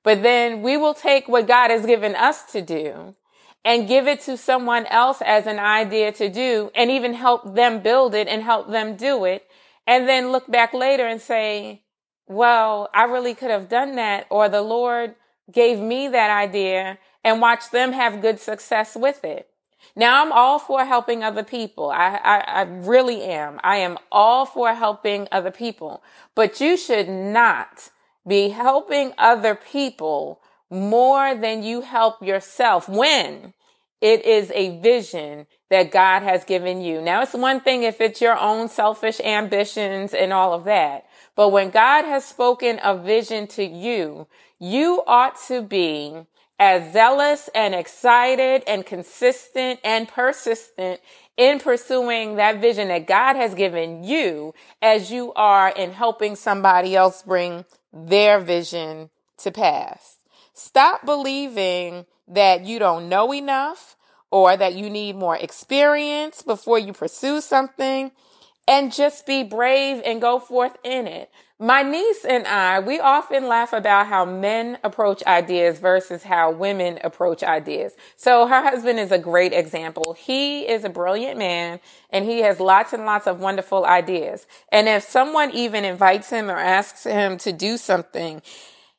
But 0.01 0.23
then 0.23 0.61
we 0.61 0.77
will 0.77 0.93
take 0.93 1.27
what 1.27 1.47
God 1.47 1.69
has 1.71 1.85
given 1.85 2.15
us 2.15 2.51
to 2.53 2.61
do 2.61 3.15
and 3.65 3.87
give 3.87 4.07
it 4.07 4.21
to 4.21 4.37
someone 4.37 4.85
else 4.87 5.21
as 5.25 5.47
an 5.47 5.59
idea 5.59 6.11
to 6.11 6.29
do 6.29 6.69
and 6.75 6.91
even 6.91 7.13
help 7.13 7.55
them 7.55 7.81
build 7.81 8.13
it 8.13 8.27
and 8.27 8.43
help 8.43 8.69
them 8.69 8.95
do 8.95 9.25
it. 9.25 9.47
And 9.87 10.07
then 10.07 10.31
look 10.31 10.49
back 10.49 10.73
later 10.73 11.05
and 11.05 11.21
say, 11.21 11.83
well, 12.27 12.89
I 12.93 13.03
really 13.03 13.33
could 13.33 13.51
have 13.51 13.69
done 13.69 13.95
that 13.95 14.27
or 14.29 14.49
the 14.49 14.61
Lord 14.61 15.15
gave 15.51 15.79
me 15.79 16.07
that 16.07 16.29
idea 16.29 16.97
and 17.23 17.41
watch 17.41 17.71
them 17.71 17.93
have 17.93 18.21
good 18.21 18.39
success 18.39 18.95
with 18.95 19.23
it. 19.23 19.49
Now 19.95 20.23
I'm 20.23 20.31
all 20.31 20.59
for 20.59 20.85
helping 20.85 21.23
other 21.23 21.43
people. 21.43 21.89
I, 21.89 22.19
I, 22.23 22.37
I, 22.39 22.61
really 22.61 23.21
am. 23.23 23.59
I 23.63 23.77
am 23.77 23.97
all 24.11 24.45
for 24.45 24.73
helping 24.73 25.27
other 25.31 25.51
people, 25.51 26.01
but 26.35 26.59
you 26.61 26.77
should 26.77 27.09
not 27.09 27.89
be 28.25 28.49
helping 28.49 29.13
other 29.17 29.55
people 29.55 30.41
more 30.73 31.35
than 31.35 31.63
you 31.63 31.81
help 31.81 32.21
yourself 32.21 32.89
when 32.89 33.53
it 34.01 34.25
is 34.25 34.51
a 34.53 34.79
vision 34.81 35.47
that 35.69 35.91
God 35.91 36.23
has 36.23 36.43
given 36.43 36.81
you. 36.81 37.01
Now 37.01 37.21
it's 37.21 37.33
one 37.33 37.61
thing 37.61 37.83
if 37.83 38.01
it's 38.01 38.19
your 38.19 38.37
own 38.37 38.67
selfish 38.67 39.21
ambitions 39.21 40.13
and 40.13 40.33
all 40.33 40.53
of 40.53 40.65
that. 40.65 41.05
But 41.35 41.49
when 41.49 41.69
God 41.69 42.03
has 42.03 42.25
spoken 42.25 42.79
a 42.83 42.97
vision 42.97 43.47
to 43.47 43.63
you, 43.63 44.27
you 44.59 45.01
ought 45.07 45.37
to 45.47 45.61
be 45.61 46.25
as 46.59 46.93
zealous 46.93 47.49
and 47.55 47.73
excited 47.73 48.63
and 48.67 48.85
consistent 48.85 49.79
and 49.83 50.07
persistent 50.07 50.99
in 51.35 51.59
pursuing 51.59 52.35
that 52.35 52.61
vision 52.61 52.89
that 52.89 53.07
God 53.07 53.35
has 53.35 53.55
given 53.55 54.03
you 54.03 54.53
as 54.81 55.11
you 55.11 55.33
are 55.33 55.69
in 55.69 55.91
helping 55.91 56.35
somebody 56.35 56.95
else 56.95 57.23
bring 57.23 57.65
their 57.91 58.39
vision 58.39 59.09
to 59.37 59.51
pass. 59.51 60.17
Stop 60.53 61.05
believing 61.05 62.05
that 62.27 62.65
you 62.65 62.79
don't 62.79 63.09
know 63.09 63.33
enough 63.33 63.95
or 64.31 64.55
that 64.55 64.75
you 64.75 64.89
need 64.89 65.15
more 65.15 65.35
experience 65.35 66.41
before 66.41 66.79
you 66.79 66.93
pursue 66.93 67.41
something 67.41 68.11
and 68.67 68.93
just 68.93 69.25
be 69.25 69.43
brave 69.43 70.01
and 70.05 70.21
go 70.21 70.39
forth 70.39 70.77
in 70.83 71.07
it. 71.07 71.29
My 71.59 71.81
niece 71.81 72.25
and 72.25 72.45
I, 72.47 72.79
we 72.79 72.99
often 72.99 73.47
laugh 73.47 73.73
about 73.73 74.07
how 74.07 74.25
men 74.25 74.77
approach 74.83 75.23
ideas 75.25 75.79
versus 75.79 76.23
how 76.23 76.51
women 76.51 76.99
approach 77.03 77.43
ideas. 77.43 77.93
So 78.15 78.47
her 78.47 78.61
husband 78.61 78.99
is 78.99 79.11
a 79.11 79.17
great 79.17 79.53
example. 79.53 80.13
He 80.13 80.67
is 80.67 80.83
a 80.83 80.89
brilliant 80.89 81.37
man 81.37 81.79
and 82.09 82.25
he 82.25 82.39
has 82.39 82.59
lots 82.59 82.93
and 82.93 83.05
lots 83.05 83.27
of 83.27 83.39
wonderful 83.39 83.85
ideas. 83.85 84.45
And 84.69 84.87
if 84.87 85.03
someone 85.03 85.51
even 85.51 85.85
invites 85.85 86.29
him 86.29 86.49
or 86.49 86.57
asks 86.57 87.03
him 87.05 87.37
to 87.39 87.51
do 87.51 87.77
something, 87.77 88.41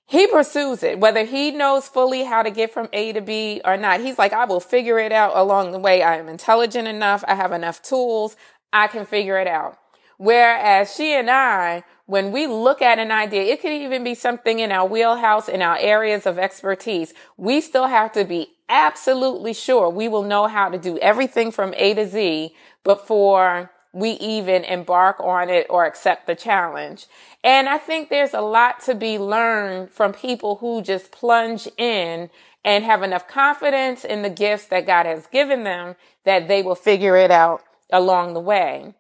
he 0.07 0.27
pursues 0.27 0.83
it, 0.83 1.01
whether 1.01 1.25
he 1.25 1.51
knows 1.51 1.89
fully 1.89 2.25
how 2.25 2.43
to 2.43 2.51
get 2.51 2.73
from 2.73 2.89
A 2.93 3.13
to 3.13 3.21
B 3.21 3.61
or 3.65 3.77
not. 3.77 4.01
He's 4.01 4.19
like, 4.19 4.33
I 4.33 4.45
will 4.45 4.61
figure 4.61 4.99
it 4.99 5.13
out 5.13 5.33
along 5.35 5.73
the 5.73 5.79
way. 5.79 6.03
I 6.03 6.17
am 6.17 6.29
intelligent 6.29 6.87
enough. 6.87 7.25
I 7.27 7.35
have 7.35 7.53
enough 7.53 7.83
tools. 7.83 8.37
I 8.73 8.87
can 8.87 9.07
figure 9.07 9.39
it 9.39 9.47
out. 9.47 9.79
Whereas 10.19 10.95
she 10.95 11.15
and 11.15 11.31
I, 11.31 11.85
when 12.07 12.33
we 12.33 12.47
look 12.47 12.83
at 12.83 12.99
an 12.99 13.11
idea, 13.11 13.43
it 13.45 13.61
could 13.61 13.73
even 13.73 14.05
be 14.05 14.15
something 14.15 14.59
in 14.59 14.71
our 14.71 14.87
wheelhouse, 14.87 15.49
in 15.49 15.63
our 15.63 15.79
areas 15.79 16.27
of 16.27 16.39
expertise. 16.39 17.15
We 17.37 17.61
still 17.61 17.87
have 17.87 18.13
to 18.13 18.25
be 18.25 18.49
absolutely 18.69 19.55
sure 19.55 19.89
we 19.89 20.09
will 20.09 20.23
know 20.23 20.47
how 20.47 20.69
to 20.69 20.79
do 20.79 20.99
everything 20.99 21.51
from 21.51 21.75
A 21.77 21.95
to 21.95 22.07
Z 22.07 22.55
before 22.85 23.71
we 23.95 24.11
even 24.13 24.65
embark 24.65 25.21
on 25.21 25.49
it 25.49 25.67
or 25.71 25.87
accept 25.87 26.27
the 26.27 26.35
challenge. 26.35 27.07
And 27.45 27.69
I 27.69 27.79
think 27.79 28.11
there's 28.11 28.35
a 28.35 28.41
lot 28.41 28.81
to 28.81 28.95
be 28.95 29.19
learned 29.19 29.91
from 29.91 30.13
people 30.13 30.57
who 30.57 30.83
just 30.83 31.13
plunge 31.13 31.69
in 31.79 32.29
and 32.65 32.85
have 32.85 33.03
enough 33.03 33.29
confidence 33.29 34.05
in 34.05 34.23
the 34.23 34.31
gifts 34.31 34.67
that 34.67 34.87
God 34.87 35.07
has 35.07 35.29
given 35.29 35.63
them 35.65 35.95
that 36.25 36.49
they 36.49 36.63
will 36.63 36.75
figure 36.75 37.17
it 37.17 37.31
out 37.31 37.63
along 37.91 38.35
the 38.35 38.41
way. 38.41 38.95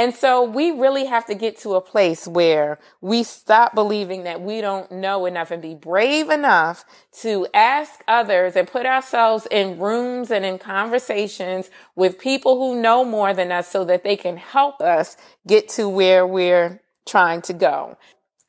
And 0.00 0.14
so 0.14 0.42
we 0.42 0.70
really 0.70 1.04
have 1.04 1.26
to 1.26 1.34
get 1.34 1.58
to 1.58 1.74
a 1.74 1.80
place 1.82 2.26
where 2.26 2.78
we 3.02 3.22
stop 3.22 3.74
believing 3.74 4.22
that 4.22 4.40
we 4.40 4.62
don't 4.62 4.90
know 4.90 5.26
enough 5.26 5.50
and 5.50 5.60
be 5.60 5.74
brave 5.74 6.30
enough 6.30 6.86
to 7.20 7.46
ask 7.52 8.02
others 8.08 8.56
and 8.56 8.66
put 8.66 8.86
ourselves 8.86 9.46
in 9.50 9.78
rooms 9.78 10.30
and 10.30 10.42
in 10.42 10.58
conversations 10.58 11.68
with 11.96 12.18
people 12.18 12.58
who 12.58 12.80
know 12.80 13.04
more 13.04 13.34
than 13.34 13.52
us 13.52 13.68
so 13.68 13.84
that 13.84 14.02
they 14.02 14.16
can 14.16 14.38
help 14.38 14.80
us 14.80 15.18
get 15.46 15.68
to 15.68 15.86
where 15.86 16.26
we're 16.26 16.80
trying 17.06 17.42
to 17.42 17.52
go. 17.52 17.98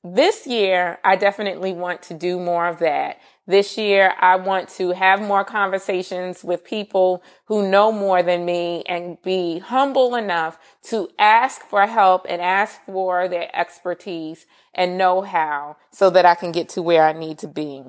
This 0.06 0.48
year, 0.48 1.00
I 1.04 1.18
definitely 1.18 1.74
want 1.74 2.04
to 2.04 2.14
do 2.14 2.40
more 2.40 2.70
of 2.70 2.80
that. 2.80 3.20
This 3.48 3.76
year, 3.78 4.14
I 4.20 4.36
want 4.36 4.70
to 4.78 4.92
have 4.92 5.20
more 5.20 5.44
conversations 5.44 6.44
with 6.44 6.64
people 6.64 7.24
who 7.46 7.68
know 7.68 7.92
more 7.92 8.22
than 8.22 8.46
me 8.46 8.84
and 8.88 9.22
be 9.24 9.60
humble 9.60 10.16
enough 10.16 10.60
to 10.90 11.10
ask 11.18 11.62
for 11.64 11.88
help 11.88 12.26
and 12.30 12.42
ask 12.42 12.80
for 12.86 13.28
their 13.28 13.50
expertise 13.56 14.46
and 14.76 14.98
know 14.98 15.22
how 15.22 15.78
so 15.92 16.10
that 16.12 16.26
I 16.26 16.36
can 16.36 16.52
get 16.52 16.70
to 16.70 16.84
where 16.84 17.04
I 17.04 17.14
need 17.14 17.40
to 17.40 17.48
be. 17.48 17.84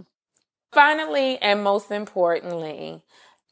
Finally, 0.73 1.37
and 1.43 1.63
most 1.63 1.91
importantly, 1.91 3.03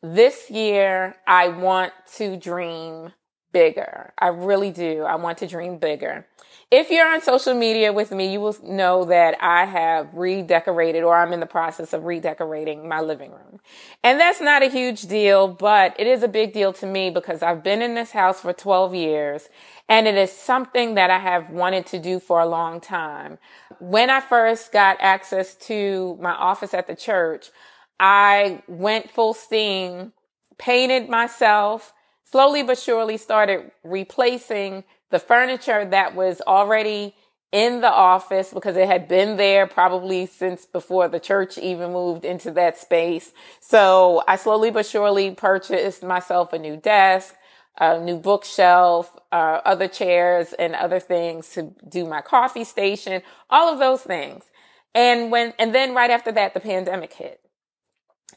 this 0.02 0.50
year, 0.50 1.16
I 1.26 1.48
want 1.48 1.92
to 2.16 2.38
dream 2.38 3.12
bigger. 3.52 4.12
I 4.18 4.28
really 4.28 4.70
do. 4.70 5.02
I 5.02 5.16
want 5.16 5.38
to 5.38 5.46
dream 5.46 5.78
bigger. 5.78 6.26
If 6.70 6.88
you're 6.88 7.12
on 7.12 7.20
social 7.20 7.54
media 7.54 7.92
with 7.92 8.12
me, 8.12 8.32
you 8.32 8.40
will 8.40 8.56
know 8.62 9.04
that 9.06 9.36
I 9.42 9.64
have 9.64 10.14
redecorated 10.14 11.02
or 11.02 11.16
I'm 11.16 11.32
in 11.32 11.40
the 11.40 11.46
process 11.46 11.92
of 11.92 12.04
redecorating 12.04 12.88
my 12.88 13.00
living 13.00 13.32
room. 13.32 13.58
And 14.04 14.20
that's 14.20 14.40
not 14.40 14.62
a 14.62 14.68
huge 14.68 15.02
deal, 15.02 15.48
but 15.48 15.98
it 15.98 16.06
is 16.06 16.22
a 16.22 16.28
big 16.28 16.52
deal 16.52 16.72
to 16.74 16.86
me 16.86 17.10
because 17.10 17.42
I've 17.42 17.64
been 17.64 17.82
in 17.82 17.96
this 17.96 18.12
house 18.12 18.40
for 18.40 18.52
12 18.52 18.94
years 18.94 19.48
and 19.88 20.06
it 20.06 20.14
is 20.14 20.30
something 20.30 20.94
that 20.94 21.10
I 21.10 21.18
have 21.18 21.50
wanted 21.50 21.86
to 21.86 21.98
do 21.98 22.20
for 22.20 22.40
a 22.40 22.46
long 22.46 22.80
time. 22.80 23.38
When 23.80 24.08
I 24.08 24.20
first 24.20 24.70
got 24.70 24.96
access 25.00 25.56
to 25.66 26.16
my 26.20 26.32
office 26.32 26.72
at 26.72 26.86
the 26.86 26.94
church, 26.94 27.50
I 27.98 28.62
went 28.68 29.10
full 29.10 29.34
steam, 29.34 30.12
painted 30.56 31.08
myself, 31.08 31.92
slowly 32.30 32.62
but 32.62 32.78
surely 32.78 33.16
started 33.16 33.70
replacing 33.82 34.84
the 35.10 35.18
furniture 35.18 35.84
that 35.84 36.14
was 36.14 36.40
already 36.46 37.14
in 37.52 37.80
the 37.80 37.90
office 37.90 38.52
because 38.52 38.76
it 38.76 38.86
had 38.86 39.08
been 39.08 39.36
there 39.36 39.66
probably 39.66 40.26
since 40.26 40.66
before 40.66 41.08
the 41.08 41.18
church 41.18 41.58
even 41.58 41.92
moved 41.92 42.24
into 42.24 42.52
that 42.52 42.78
space. 42.78 43.32
So 43.60 44.22
I 44.28 44.36
slowly 44.36 44.70
but 44.70 44.86
surely 44.86 45.32
purchased 45.32 46.04
myself 46.04 46.52
a 46.52 46.58
new 46.58 46.76
desk, 46.76 47.34
a 47.78 47.98
new 47.98 48.18
bookshelf, 48.18 49.16
uh, 49.32 49.60
other 49.64 49.88
chairs 49.88 50.52
and 50.52 50.76
other 50.76 51.00
things 51.00 51.48
to 51.54 51.74
do 51.88 52.06
my 52.06 52.20
coffee 52.20 52.64
station, 52.64 53.22
all 53.48 53.72
of 53.72 53.80
those 53.80 54.02
things. 54.02 54.44
And 54.94 55.32
when, 55.32 55.52
and 55.58 55.74
then 55.74 55.94
right 55.94 56.10
after 56.10 56.30
that, 56.32 56.54
the 56.54 56.60
pandemic 56.60 57.12
hit. 57.12 57.40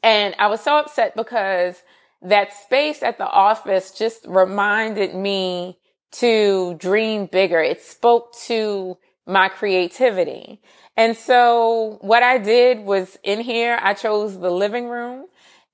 And 0.01 0.33
I 0.39 0.47
was 0.47 0.61
so 0.61 0.79
upset 0.79 1.15
because 1.15 1.83
that 2.23 2.53
space 2.53 3.03
at 3.03 3.17
the 3.17 3.27
office 3.27 3.91
just 3.91 4.25
reminded 4.25 5.13
me 5.13 5.77
to 6.13 6.75
dream 6.75 7.25
bigger. 7.25 7.59
It 7.59 7.81
spoke 7.81 8.33
to 8.45 8.97
my 9.25 9.49
creativity. 9.49 10.61
And 10.95 11.17
so 11.17 11.97
what 12.01 12.23
I 12.23 12.37
did 12.37 12.79
was 12.79 13.17
in 13.23 13.41
here, 13.41 13.79
I 13.81 13.93
chose 13.93 14.39
the 14.39 14.51
living 14.51 14.87
room 14.87 15.25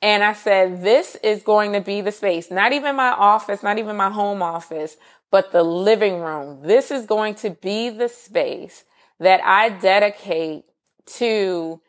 and 0.01 0.23
I 0.23 0.33
said, 0.33 0.81
this 0.81 1.17
is 1.23 1.43
going 1.43 1.73
to 1.73 1.81
be 1.81 2.01
the 2.01 2.11
space, 2.11 2.49
not 2.49 2.71
even 2.71 2.95
my 2.95 3.11
office, 3.11 3.61
not 3.61 3.77
even 3.79 3.97
my 3.97 4.09
home 4.09 4.41
office, 4.41 4.95
but 5.29 5.51
the 5.51 5.63
living 5.63 6.19
room. 6.19 6.61
This 6.65 6.89
is 6.89 7.05
going 7.05 7.35
to 7.35 7.49
be 7.49 7.89
the 7.89 8.07
space 8.07 8.85
that 9.19 9.41
I 9.43 9.69
dedicate 9.69 10.63
to 11.17 11.81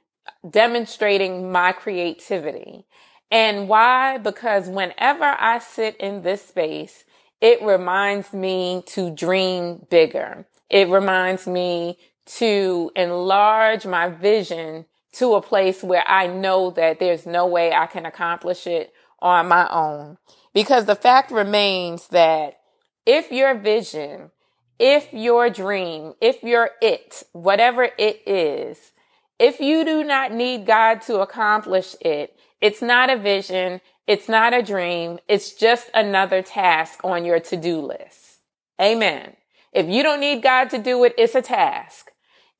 demonstrating 0.48 1.52
my 1.52 1.72
creativity. 1.72 2.84
And 3.30 3.68
why? 3.68 4.18
Because 4.18 4.68
whenever 4.68 5.24
I 5.24 5.60
sit 5.60 5.96
in 5.96 6.22
this 6.22 6.44
space, 6.46 7.04
it 7.40 7.62
reminds 7.62 8.32
me 8.32 8.82
to 8.88 9.10
dream 9.10 9.86
bigger. 9.88 10.46
It 10.68 10.88
reminds 10.88 11.46
me 11.46 11.98
to 12.38 12.90
enlarge 12.96 13.86
my 13.86 14.08
vision 14.08 14.86
to 15.12 15.34
a 15.34 15.42
place 15.42 15.82
where 15.82 16.06
I 16.06 16.26
know 16.26 16.70
that 16.72 17.00
there's 17.00 17.26
no 17.26 17.46
way 17.46 17.72
I 17.72 17.86
can 17.86 18.06
accomplish 18.06 18.66
it 18.66 18.92
on 19.20 19.48
my 19.48 19.68
own. 19.70 20.18
Because 20.54 20.86
the 20.86 20.94
fact 20.94 21.30
remains 21.30 22.08
that 22.08 22.60
if 23.06 23.32
your 23.32 23.54
vision, 23.54 24.30
if 24.78 25.12
your 25.12 25.50
dream, 25.50 26.14
if 26.20 26.42
your 26.42 26.70
it, 26.80 27.22
whatever 27.32 27.88
it 27.98 28.22
is, 28.26 28.92
if 29.40 29.58
you 29.58 29.86
do 29.86 30.04
not 30.04 30.32
need 30.32 30.66
God 30.66 31.00
to 31.02 31.20
accomplish 31.20 31.96
it, 32.02 32.38
it's 32.60 32.82
not 32.82 33.08
a 33.08 33.16
vision. 33.16 33.80
It's 34.06 34.28
not 34.28 34.52
a 34.52 34.62
dream. 34.62 35.18
It's 35.28 35.54
just 35.54 35.88
another 35.94 36.42
task 36.42 37.00
on 37.02 37.24
your 37.24 37.40
to-do 37.40 37.80
list. 37.80 38.42
Amen. 38.78 39.36
If 39.72 39.88
you 39.88 40.02
don't 40.02 40.20
need 40.20 40.42
God 40.42 40.68
to 40.70 40.78
do 40.78 41.02
it, 41.04 41.14
it's 41.16 41.34
a 41.34 41.40
task. 41.40 42.10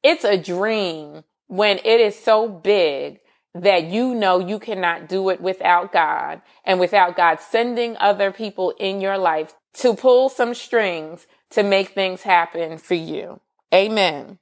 It's 0.02 0.24
a 0.24 0.38
dream 0.38 1.24
when 1.48 1.78
it 1.84 2.00
is 2.00 2.18
so 2.18 2.48
big 2.48 3.20
that 3.54 3.84
you 3.84 4.14
know 4.14 4.38
you 4.38 4.58
cannot 4.58 5.06
do 5.06 5.28
it 5.28 5.40
without 5.42 5.92
God 5.92 6.40
and 6.64 6.80
without 6.80 7.14
God 7.14 7.40
sending 7.40 7.94
other 7.98 8.32
people 8.32 8.72
in 8.78 9.02
your 9.02 9.18
life 9.18 9.54
to 9.74 9.94
pull 9.94 10.30
some 10.30 10.54
strings 10.54 11.26
to 11.50 11.62
make 11.62 11.88
things 11.88 12.22
happen 12.22 12.78
for 12.78 12.94
you. 12.94 13.40
Amen. 13.74 14.38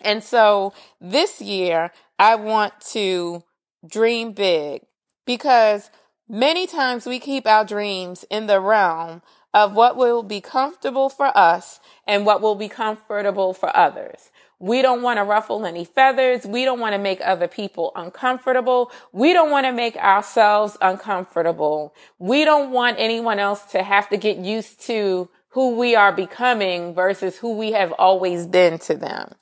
And 0.00 0.22
so 0.22 0.72
this 1.00 1.40
year 1.40 1.92
I 2.18 2.34
want 2.36 2.80
to 2.92 3.42
dream 3.86 4.32
big 4.32 4.82
because 5.24 5.90
many 6.28 6.66
times 6.66 7.06
we 7.06 7.18
keep 7.18 7.46
our 7.46 7.64
dreams 7.64 8.24
in 8.30 8.46
the 8.46 8.60
realm 8.60 9.22
of 9.54 9.74
what 9.74 9.96
will 9.96 10.22
be 10.22 10.40
comfortable 10.40 11.08
for 11.08 11.36
us 11.36 11.80
and 12.06 12.26
what 12.26 12.40
will 12.40 12.54
be 12.54 12.68
comfortable 12.68 13.54
for 13.54 13.74
others. 13.76 14.30
We 14.60 14.82
don't 14.82 15.02
want 15.02 15.18
to 15.18 15.24
ruffle 15.24 15.64
any 15.64 15.84
feathers. 15.84 16.44
We 16.44 16.64
don't 16.64 16.80
want 16.80 16.94
to 16.94 16.98
make 16.98 17.20
other 17.24 17.46
people 17.46 17.92
uncomfortable. 17.94 18.90
We 19.12 19.32
don't 19.32 19.50
want 19.50 19.66
to 19.66 19.72
make 19.72 19.96
ourselves 19.96 20.76
uncomfortable. 20.80 21.94
We 22.18 22.44
don't 22.44 22.72
want 22.72 22.96
anyone 22.98 23.38
else 23.38 23.62
to 23.72 23.82
have 23.82 24.08
to 24.10 24.16
get 24.16 24.36
used 24.36 24.80
to 24.86 25.28
who 25.50 25.76
we 25.76 25.94
are 25.94 26.12
becoming 26.12 26.92
versus 26.92 27.38
who 27.38 27.56
we 27.56 27.72
have 27.72 27.92
always 27.92 28.46
been 28.46 28.78
to 28.80 28.96
them. 28.96 29.32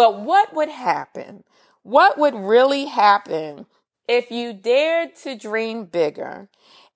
But 0.00 0.18
what 0.22 0.54
would 0.54 0.70
happen 0.70 1.44
what 1.82 2.16
would 2.16 2.34
really 2.34 2.86
happen 2.86 3.66
if 4.08 4.30
you 4.30 4.54
dared 4.54 5.14
to 5.16 5.36
dream 5.36 5.84
bigger 5.84 6.48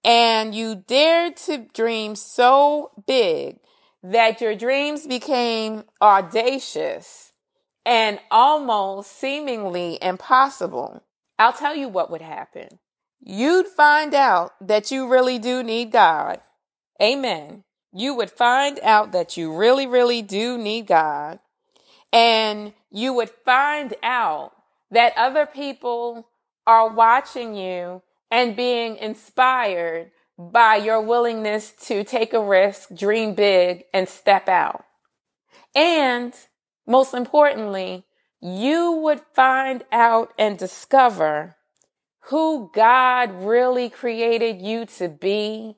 and 0.03 0.55
you 0.55 0.75
dared 0.75 1.37
to 1.37 1.67
dream 1.75 2.17
so 2.17 2.93
big 3.07 3.59
that 4.03 4.41
your 4.41 4.55
dreams 4.55 5.07
became 5.07 5.85
audacious 6.01 7.33
and 7.85 8.21
almost 8.31 9.13
seemingly 9.13 9.99
impossible? 10.01 11.03
I'll 11.39 11.53
tell 11.53 11.77
you 11.77 11.89
what 11.89 12.11
would 12.11 12.23
happen. 12.23 12.79
You'd 13.21 13.67
find 13.67 14.15
out 14.15 14.53
that 14.67 14.91
you 14.91 15.07
really 15.07 15.39
do 15.39 15.63
need 15.63 15.93
God. 15.93 16.41
Amen. 17.03 17.65
You 17.93 18.15
would 18.15 18.31
find 18.31 18.81
out 18.83 19.13
that 19.13 19.37
you 19.37 19.55
really, 19.55 19.87
really 19.87 20.23
do 20.23 20.57
need 20.57 20.87
God. 20.87 21.41
And 22.15 22.73
you 22.95 23.13
would 23.13 23.29
find 23.29 23.93
out 24.05 24.53
that 24.93 25.13
other 25.17 25.47
people 25.47 26.29
are 26.65 26.89
watching 26.89 27.57
you 27.57 28.01
and 28.31 28.55
being 28.55 28.97
inspired 28.97 30.13
by 30.39 30.77
your 30.77 31.01
willingness 31.01 31.73
to 31.73 32.05
take 32.05 32.33
a 32.33 32.41
risk, 32.41 32.95
dream 32.95 33.35
big, 33.35 33.83
and 33.93 34.09
step 34.09 34.49
out. 34.49 34.85
And 35.75 36.33
most 36.87 37.15
importantly, 37.15 38.05
you 38.41 38.93
would 38.93 39.23
find 39.35 39.83
out 39.91 40.33
and 40.39 40.57
discover 40.57 41.57
who 42.29 42.71
God 42.73 43.43
really 43.43 43.91
created 43.91 44.63
you 44.63 44.87
to 44.99 45.09
be. 45.09 45.77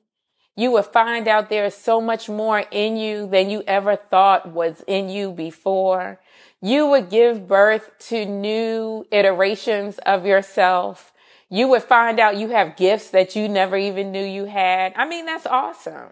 You 0.55 0.71
would 0.71 0.85
find 0.85 1.27
out 1.27 1.49
there 1.49 1.65
is 1.65 1.75
so 1.75 1.99
much 1.99 2.29
more 2.29 2.59
in 2.69 2.95
you 2.95 3.27
than 3.27 3.49
you 3.49 3.63
ever 3.65 3.95
thought 3.95 4.51
was 4.53 4.83
in 4.85 5.09
you 5.09 5.31
before 5.31 6.19
you 6.61 6.87
would 6.87 7.09
give 7.09 7.47
birth 7.47 7.91
to 8.09 8.25
new 8.25 9.05
iterations 9.11 9.99
of 9.99 10.25
yourself. 10.25 11.13
You 11.49 11.67
would 11.69 11.83
find 11.83 12.19
out 12.19 12.37
you 12.37 12.49
have 12.49 12.75
gifts 12.75 13.11
that 13.11 13.35
you 13.35 13.47
never 13.47 13.77
even 13.77 14.11
knew 14.11 14.23
you 14.23 14.45
had. 14.45 14.93
I 14.95 15.07
mean, 15.07 15.25
that's 15.25 15.45
awesome. 15.45 16.11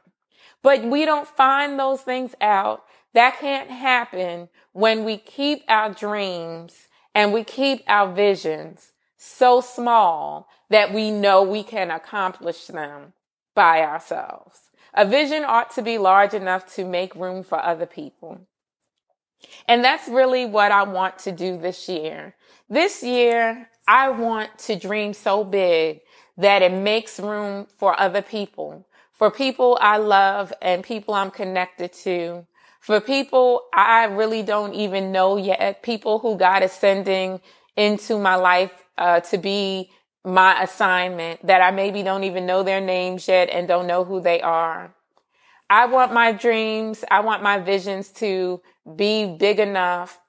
But 0.62 0.84
we 0.84 1.06
don't 1.06 1.28
find 1.28 1.80
those 1.80 2.02
things 2.02 2.36
out. 2.42 2.84
That 3.14 3.40
can't 3.40 3.70
happen 3.70 4.50
when 4.74 5.04
we 5.04 5.18
keep 5.18 5.64
our 5.68 5.94
dreams 5.94 6.88
and 7.14 7.34
we 7.34 7.44
keep 7.44 7.84
our 7.88 8.12
visions 8.14 8.92
so 9.18 9.62
small 9.62 10.48
that 10.70 10.94
we 10.94 11.12
know 11.12 11.42
we 11.42 11.64
can 11.64 11.92
accomplish 11.92 12.68
them 12.68 13.14
by 13.56 13.82
ourselves. 13.82 14.60
A 14.94 15.06
vision 15.06 15.44
ought 15.44 15.72
to 15.72 15.82
be 15.82 15.98
large 15.98 16.34
enough 16.34 16.74
to 16.76 16.86
make 16.86 17.16
room 17.16 17.44
for 17.44 17.60
other 17.60 17.86
people. 17.86 18.42
And 19.68 19.84
that's 19.84 20.08
really 20.08 20.46
what 20.46 20.72
I 20.72 20.84
want 20.84 21.20
to 21.20 21.32
do 21.32 21.58
this 21.58 21.90
year. 21.90 22.36
This 22.70 23.04
year, 23.04 23.70
I 23.88 24.10
want 24.10 24.58
to 24.60 24.76
dream 24.76 25.14
so 25.14 25.44
big 25.44 26.02
that 26.38 26.62
it 26.62 26.74
makes 26.74 27.20
room 27.20 27.68
for 27.78 28.00
other 28.00 28.22
people, 28.22 28.88
for 29.14 29.32
people 29.32 29.78
I 29.82 29.98
love 29.98 30.52
and 30.62 30.84
people 30.84 31.14
I'm 31.14 31.32
connected 31.32 31.94
to, 32.04 32.46
for 32.82 33.00
people 33.00 33.64
I 33.74 34.06
really 34.06 34.44
don't 34.44 34.74
even 34.74 35.12
know 35.12 35.38
yet, 35.38 35.84
people 35.84 36.20
who 36.20 36.38
God 36.38 36.64
is 36.64 36.72
sending 36.72 37.42
into 37.76 38.20
my 38.20 38.36
life 38.36 38.72
uh, 38.98 39.20
to 39.22 39.38
be 39.38 39.92
my 40.24 40.64
assignment 40.64 41.46
that 41.46 41.62
I 41.62 41.72
maybe 41.72 42.02
don't 42.02 42.24
even 42.24 42.46
know 42.46 42.64
their 42.64 42.82
names 42.82 43.28
yet 43.28 43.50
and 43.50 43.68
don't 43.68 43.88
know 43.88 44.04
who 44.04 44.20
they 44.22 44.42
are. 44.42 44.95
I 45.70 45.86
want 45.88 46.14
my 46.14 46.32
dreams, 46.32 47.04
I 47.10 47.22
want 47.22 47.42
my 47.42 47.58
visions 47.60 48.10
to 48.14 48.62
be 48.96 49.36
big 49.38 49.60
enough 49.60 50.20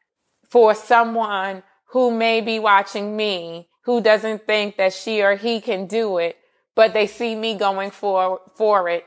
for 0.49 0.75
someone 0.75 1.63
who 1.91 2.11
may 2.11 2.41
be 2.41 2.59
watching 2.59 3.17
me 3.17 3.69
who 3.85 4.01
doesn't 4.01 4.47
think 4.47 4.77
that 4.77 4.93
she 4.93 5.23
or 5.23 5.37
he 5.37 5.61
can 5.61 5.87
do 5.87 6.19
it, 6.19 6.37
but 6.75 6.93
they 6.93 7.07
see 7.07 7.35
me 7.35 7.55
going 7.55 7.91
for, 7.91 8.41
for 8.57 8.89
it 8.89 9.05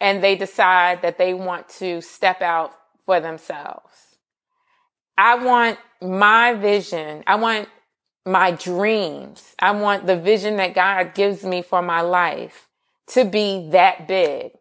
and 0.00 0.22
they 0.22 0.36
decide 0.36 1.02
that 1.02 1.18
they 1.18 1.34
want 1.34 1.68
to 1.68 2.00
step 2.00 2.42
out 2.42 2.72
for 3.04 3.20
themselves. 3.20 4.16
I 5.16 5.34
want 5.36 5.78
my 6.00 6.54
vision. 6.54 7.24
I 7.26 7.36
want 7.36 7.68
my 8.24 8.52
dreams. 8.52 9.54
I 9.58 9.70
want 9.72 10.06
the 10.06 10.16
vision 10.16 10.56
that 10.56 10.74
God 10.74 11.14
gives 11.14 11.42
me 11.42 11.62
for 11.62 11.82
my 11.82 12.02
life 12.02 12.68
to 13.08 13.24
be 13.24 13.68
that 13.70 14.06
big. 14.06 14.52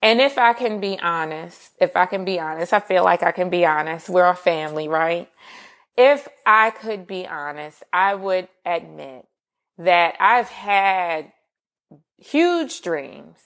And 0.00 0.20
if 0.20 0.38
I 0.38 0.52
can 0.52 0.80
be 0.80 0.98
honest, 1.00 1.72
if 1.80 1.96
I 1.96 2.06
can 2.06 2.24
be 2.24 2.38
honest, 2.38 2.72
I 2.72 2.80
feel 2.80 3.04
like 3.04 3.22
I 3.22 3.32
can 3.32 3.50
be 3.50 3.66
honest. 3.66 4.08
We're 4.08 4.28
a 4.28 4.36
family, 4.36 4.88
right? 4.88 5.28
If 5.96 6.28
I 6.46 6.70
could 6.70 7.06
be 7.06 7.26
honest, 7.26 7.82
I 7.92 8.14
would 8.14 8.48
admit 8.64 9.26
that 9.78 10.14
I've 10.20 10.48
had 10.48 11.32
huge 12.16 12.82
dreams. 12.82 13.38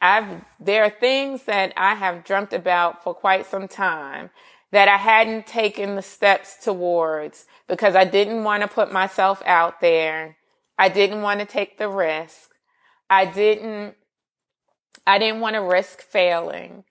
I've, 0.00 0.44
there 0.60 0.84
are 0.84 0.90
things 0.90 1.44
that 1.44 1.72
I 1.76 1.94
have 1.94 2.24
dreamt 2.24 2.52
about 2.52 3.02
for 3.02 3.12
quite 3.12 3.46
some 3.46 3.68
time 3.68 4.30
that 4.70 4.88
I 4.88 4.96
hadn't 4.96 5.46
taken 5.46 5.96
the 5.96 6.02
steps 6.02 6.56
towards 6.62 7.46
because 7.66 7.94
I 7.94 8.04
didn't 8.04 8.44
want 8.44 8.62
to 8.62 8.68
put 8.68 8.92
myself 8.92 9.42
out 9.44 9.80
there. 9.80 10.36
I 10.78 10.88
didn't 10.88 11.22
want 11.22 11.40
to 11.40 11.46
take 11.46 11.78
the 11.78 11.88
risk. 11.88 12.50
I 13.10 13.24
didn't, 13.24 13.96
I 15.06 15.18
didn't 15.18 15.40
want 15.40 15.54
to 15.54 15.62
risk 15.62 16.02
failing. 16.02 16.84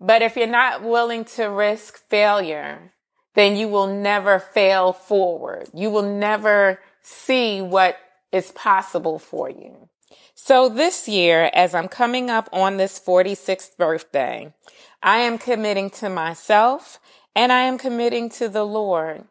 But 0.00 0.22
if 0.22 0.36
you're 0.36 0.46
not 0.46 0.82
willing 0.82 1.24
to 1.36 1.44
risk 1.44 1.98
failure, 2.08 2.92
then 3.34 3.56
you 3.56 3.68
will 3.68 3.86
never 3.86 4.38
fail 4.38 4.92
forward. 4.92 5.68
You 5.74 5.90
will 5.90 6.02
never 6.02 6.80
see 7.02 7.60
what 7.60 7.96
is 8.32 8.52
possible 8.52 9.18
for 9.18 9.50
you. 9.50 9.88
So 10.34 10.68
this 10.68 11.06
year, 11.06 11.50
as 11.52 11.74
I'm 11.74 11.88
coming 11.88 12.30
up 12.30 12.48
on 12.52 12.76
this 12.76 12.98
46th 12.98 13.76
birthday, 13.76 14.54
I 15.02 15.18
am 15.18 15.36
committing 15.36 15.90
to 15.90 16.08
myself 16.08 16.98
and 17.36 17.52
I 17.52 17.62
am 17.62 17.78
committing 17.78 18.30
to 18.30 18.48
the 18.48 18.64
Lord 18.64 19.24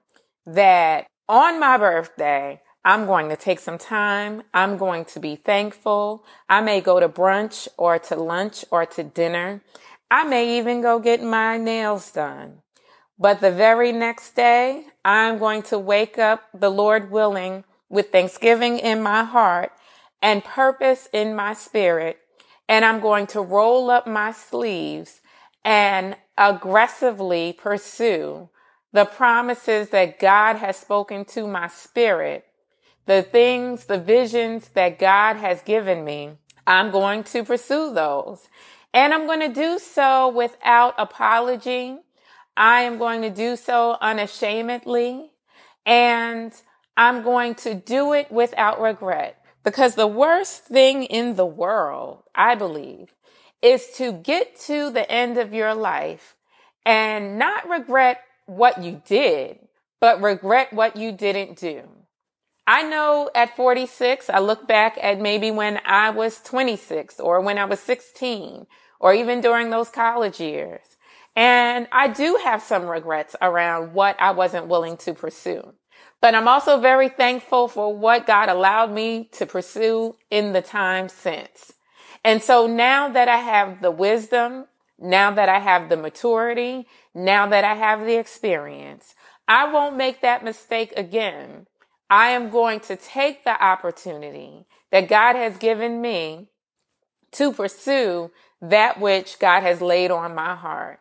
that 0.45 1.07
on 1.27 1.59
my 1.59 1.77
birthday, 1.77 2.61
I'm 2.85 3.05
going 3.05 3.29
to 3.29 3.35
take 3.35 3.59
some 3.59 3.77
time. 3.77 4.43
I'm 4.53 4.77
going 4.77 5.05
to 5.05 5.19
be 5.19 5.35
thankful. 5.35 6.25
I 6.47 6.61
may 6.61 6.81
go 6.81 6.99
to 6.99 7.09
brunch 7.09 7.67
or 7.77 7.99
to 7.99 8.15
lunch 8.15 8.63
or 8.71 8.85
to 8.85 9.03
dinner. 9.03 9.61
I 10.09 10.23
may 10.23 10.57
even 10.57 10.81
go 10.81 10.99
get 10.99 11.21
my 11.21 11.57
nails 11.57 12.11
done. 12.11 12.61
But 13.19 13.41
the 13.41 13.51
very 13.51 13.91
next 13.91 14.35
day, 14.35 14.85
I'm 15.03 15.37
going 15.39 15.61
to 15.63 15.77
wake 15.77 16.17
up, 16.17 16.43
the 16.53 16.71
Lord 16.71 17.11
willing, 17.11 17.65
with 17.89 18.11
thanksgiving 18.11 18.79
in 18.79 19.03
my 19.03 19.23
heart 19.23 19.73
and 20.21 20.43
purpose 20.43 21.09
in 21.11 21.35
my 21.35 21.53
spirit. 21.53 22.19
And 22.69 22.85
I'm 22.85 23.01
going 23.01 23.27
to 23.27 23.41
roll 23.41 23.89
up 23.89 24.07
my 24.07 24.31
sleeves 24.31 25.21
and 25.65 26.15
aggressively 26.37 27.53
pursue 27.53 28.49
the 28.93 29.05
promises 29.05 29.89
that 29.89 30.19
God 30.19 30.55
has 30.55 30.77
spoken 30.77 31.25
to 31.25 31.45
my 31.45 31.67
spirit, 31.67 32.45
the 33.09 33.23
things, 33.23 33.85
the 33.85 33.97
visions 33.97 34.69
that 34.75 34.99
God 34.99 35.35
has 35.37 35.63
given 35.63 36.05
me, 36.05 36.29
I'm 36.67 36.91
going 36.91 37.23
to 37.23 37.43
pursue 37.43 37.91
those. 37.91 38.47
And 38.93 39.15
I'm 39.15 39.25
going 39.25 39.39
to 39.39 39.51
do 39.51 39.79
so 39.79 40.29
without 40.29 40.93
apology. 40.95 41.97
I 42.55 42.81
am 42.81 42.99
going 42.99 43.23
to 43.23 43.31
do 43.31 43.55
so 43.55 43.97
unashamedly. 43.99 45.31
And 45.87 46.53
I'm 46.95 47.23
going 47.23 47.55
to 47.55 47.73
do 47.73 48.13
it 48.13 48.31
without 48.31 48.79
regret. 48.79 49.43
Because 49.63 49.95
the 49.95 50.05
worst 50.05 50.65
thing 50.65 51.03
in 51.03 51.35
the 51.35 51.47
world, 51.47 52.21
I 52.35 52.53
believe, 52.53 53.15
is 53.63 53.87
to 53.95 54.11
get 54.11 54.55
to 54.67 54.91
the 54.91 55.09
end 55.09 55.39
of 55.39 55.51
your 55.51 55.73
life 55.73 56.35
and 56.85 57.39
not 57.39 57.67
regret 57.67 58.21
what 58.45 58.83
you 58.83 59.01
did, 59.07 59.57
but 59.99 60.21
regret 60.21 60.71
what 60.71 60.95
you 60.95 61.11
didn't 61.11 61.57
do. 61.57 61.89
I 62.69 62.83
know 62.83 63.31
at 63.33 63.55
46, 63.55 64.29
I 64.29 64.37
look 64.37 64.67
back 64.67 64.99
at 65.01 65.19
maybe 65.19 65.49
when 65.49 65.79
I 65.85 66.11
was 66.11 66.39
26 66.41 67.19
or 67.19 67.41
when 67.41 67.57
I 67.57 67.65
was 67.65 67.79
16 67.79 68.67
or 68.99 69.11
even 69.11 69.41
during 69.41 69.71
those 69.71 69.89
college 69.89 70.39
years. 70.39 70.85
And 71.35 71.87
I 71.91 72.09
do 72.09 72.39
have 72.43 72.61
some 72.61 72.85
regrets 72.85 73.35
around 73.41 73.95
what 73.95 74.21
I 74.21 74.29
wasn't 74.29 74.67
willing 74.67 74.97
to 74.97 75.15
pursue. 75.15 75.73
But 76.21 76.35
I'm 76.35 76.47
also 76.47 76.79
very 76.79 77.09
thankful 77.09 77.69
for 77.69 77.97
what 77.97 78.27
God 78.27 78.49
allowed 78.49 78.91
me 78.91 79.31
to 79.31 79.47
pursue 79.47 80.17
in 80.29 80.53
the 80.53 80.61
time 80.61 81.09
since. 81.09 81.73
And 82.23 82.43
so 82.43 82.67
now 82.67 83.09
that 83.09 83.27
I 83.27 83.37
have 83.37 83.81
the 83.81 83.89
wisdom, 83.89 84.65
now 84.99 85.31
that 85.31 85.49
I 85.49 85.57
have 85.57 85.89
the 85.89 85.97
maturity, 85.97 86.85
now 87.15 87.47
that 87.47 87.63
I 87.63 87.73
have 87.73 88.05
the 88.05 88.19
experience, 88.19 89.15
I 89.47 89.73
won't 89.73 89.97
make 89.97 90.21
that 90.21 90.43
mistake 90.43 90.93
again. 90.95 91.65
I 92.09 92.29
am 92.29 92.49
going 92.49 92.79
to 92.81 92.95
take 92.95 93.43
the 93.43 93.63
opportunity 93.63 94.65
that 94.91 95.07
God 95.07 95.35
has 95.35 95.57
given 95.57 96.01
me 96.01 96.47
to 97.33 97.53
pursue 97.53 98.31
that 98.61 98.99
which 98.99 99.39
God 99.39 99.61
has 99.61 99.81
laid 99.81 100.11
on 100.11 100.33
my 100.33 100.55
heart. 100.55 100.99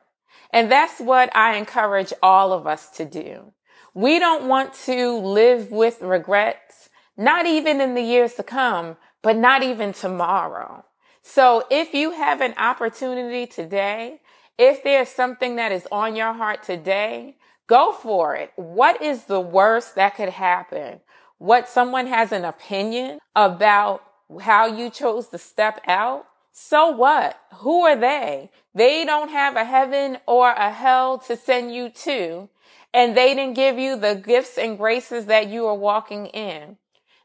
And 0.53 0.71
that's 0.71 1.01
what 1.01 1.35
I 1.35 1.57
encourage 1.57 2.13
all 2.23 2.53
of 2.53 2.67
us 2.67 2.91
to 2.91 3.05
do. 3.05 3.53
We 3.95 4.19
don't 4.19 4.49
want 4.49 4.75
to 4.85 5.17
live 5.17 5.71
with 5.71 6.03
regrets, 6.03 6.91
not 7.17 7.47
even 7.47 7.81
in 7.81 7.95
the 7.95 8.03
years 8.03 8.35
to 8.35 8.43
come, 8.43 8.97
but 9.23 9.37
not 9.37 9.63
even 9.63 9.93
tomorrow. 9.93 10.85
So 11.23 11.65
if 11.71 11.95
you 11.95 12.13
have 12.13 12.41
an 12.41 12.55
opportunity 12.57 13.47
today, 13.47 14.21
if 14.57 14.83
there's 14.83 15.09
something 15.09 15.57
that 15.57 15.73
is 15.73 15.87
on 15.91 16.17
your 16.17 16.33
heart 16.33 16.63
today, 16.63 17.37
go 17.69 17.93
for 17.93 18.35
it. 18.35 18.53
What 18.57 19.01
is 19.01 19.25
the 19.25 19.41
worst 19.41 19.95
that 19.95 20.17
could 20.17 20.31
happen? 20.31 21.01
What 21.39 21.69
someone 21.69 22.09
has 22.09 22.33
an 22.33 22.45
opinion 22.45 23.21
about 23.37 24.03
how 24.41 24.67
you 24.67 24.91
chose 24.91 25.29
to 25.29 25.39
step 25.39 25.81
out? 25.87 26.27
So 26.51 26.91
what? 26.91 27.39
Who 27.59 27.83
are 27.83 27.95
they? 27.95 28.51
They 28.75 29.05
don't 29.05 29.29
have 29.29 29.55
a 29.55 29.65
heaven 29.65 30.19
or 30.27 30.51
a 30.51 30.73
hell 30.73 31.19
to 31.19 31.37
send 31.37 31.73
you 31.73 31.91
to, 31.91 32.49
and 32.93 33.17
they 33.17 33.35
didn't 33.35 33.55
give 33.55 33.79
you 33.79 33.97
the 33.97 34.17
gifts 34.17 34.59
and 34.59 34.77
graces 34.77 35.27
that 35.27 35.49
you 35.49 35.67
are 35.67 35.75
walking 35.75 36.27
in. 36.27 36.79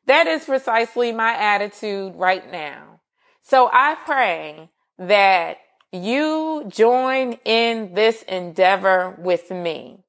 That 0.05 0.27
is 0.27 0.45
precisely 0.45 1.11
my 1.11 1.33
attitude 1.33 2.15
right 2.15 2.51
now. 2.51 2.99
So 3.41 3.69
I 3.73 3.95
pray 4.05 4.69
that 4.99 5.57
you 5.91 6.65
join 6.67 7.33
in 7.45 7.93
this 7.93 8.21
endeavor 8.23 9.15
with 9.17 9.49
me. 9.49 10.02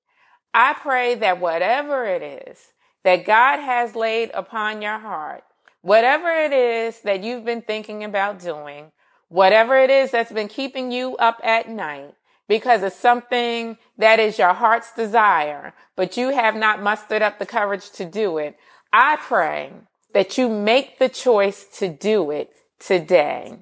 I 0.54 0.74
pray 0.74 1.16
that 1.16 1.40
whatever 1.40 2.04
it 2.04 2.22
is 2.22 2.72
that 3.02 3.26
God 3.26 3.58
has 3.58 3.96
laid 3.96 4.30
upon 4.32 4.80
your 4.80 4.98
heart, 4.98 5.42
whatever 5.82 6.28
it 6.28 6.52
is 6.52 7.00
that 7.00 7.22
you've 7.22 7.44
been 7.44 7.60
thinking 7.60 8.04
about 8.04 8.38
doing, 8.38 8.92
whatever 9.28 9.76
it 9.76 9.90
is 9.90 10.12
that's 10.12 10.32
been 10.32 10.48
keeping 10.48 10.92
you 10.92 11.16
up 11.16 11.40
at 11.42 11.68
night, 11.68 12.14
because 12.48 12.82
it's 12.82 12.96
something 12.96 13.76
that 13.98 14.20
is 14.20 14.38
your 14.38 14.54
heart's 14.54 14.94
desire, 14.94 15.74
but 15.96 16.16
you 16.16 16.30
have 16.30 16.54
not 16.54 16.82
mustered 16.82 17.20
up 17.20 17.38
the 17.38 17.46
courage 17.46 17.90
to 17.90 18.04
do 18.04 18.38
it. 18.38 18.56
I 18.92 19.16
pray 19.16 19.72
that 20.12 20.38
you 20.38 20.48
make 20.48 20.98
the 20.98 21.08
choice 21.08 21.64
to 21.78 21.88
do 21.88 22.30
it 22.30 22.50
today. 22.78 23.58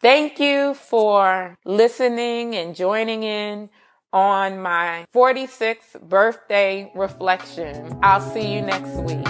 Thank 0.00 0.38
you 0.38 0.74
for 0.74 1.56
listening 1.64 2.54
and 2.54 2.74
joining 2.76 3.22
in 3.22 3.70
on 4.12 4.60
my 4.60 5.06
46th 5.14 6.00
birthday 6.08 6.90
reflection. 6.94 7.98
I'll 8.02 8.20
see 8.20 8.52
you 8.52 8.60
next 8.60 8.94
week. 8.96 9.26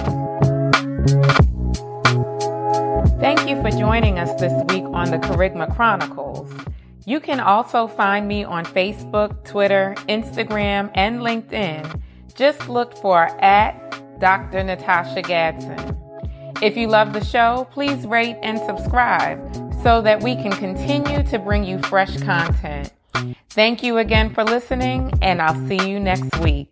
Thank 3.21 3.49
you 3.49 3.61
for 3.63 3.71
joining 3.71 4.19
us 4.19 4.39
this 4.41 4.53
week 4.73 4.85
on 4.85 5.11
the 5.11 5.19
Kerygma 5.19 5.75
Chronicles. 5.77 6.53
You 7.05 7.21
can 7.21 7.39
also 7.39 7.87
find 7.87 8.27
me 8.27 8.45
on 8.45 8.65
Facebook, 8.65 9.45
Twitter, 9.45 9.95
Instagram, 10.09 10.91
and 10.95 11.21
LinkedIn. 11.21 12.01
Just 12.35 12.69
look 12.69 12.97
for 12.97 13.27
at 13.43 14.19
Dr. 14.19 14.63
Natasha 14.65 15.23
Gadson. 15.23 15.99
If 16.63 16.77
you 16.77 16.87
love 16.87 17.13
the 17.13 17.25
show, 17.25 17.69
please 17.73 18.07
rate 18.07 18.37
and 18.43 18.59
subscribe 18.61 19.41
so 19.83 20.01
that 20.03 20.23
we 20.23 20.35
can 20.37 20.53
continue 20.53 21.23
to 21.25 21.39
bring 21.39 21.65
you 21.65 21.79
fresh 21.79 22.17
content. 22.19 22.93
Thank 23.51 23.83
you 23.83 23.99
again 23.99 24.35
for 24.35 24.45
listening, 24.45 25.13
and 25.23 25.43
I'll 25.43 25.69
see 25.69 25.89
you 25.89 26.01
next 26.01 26.39
week. 26.39 26.69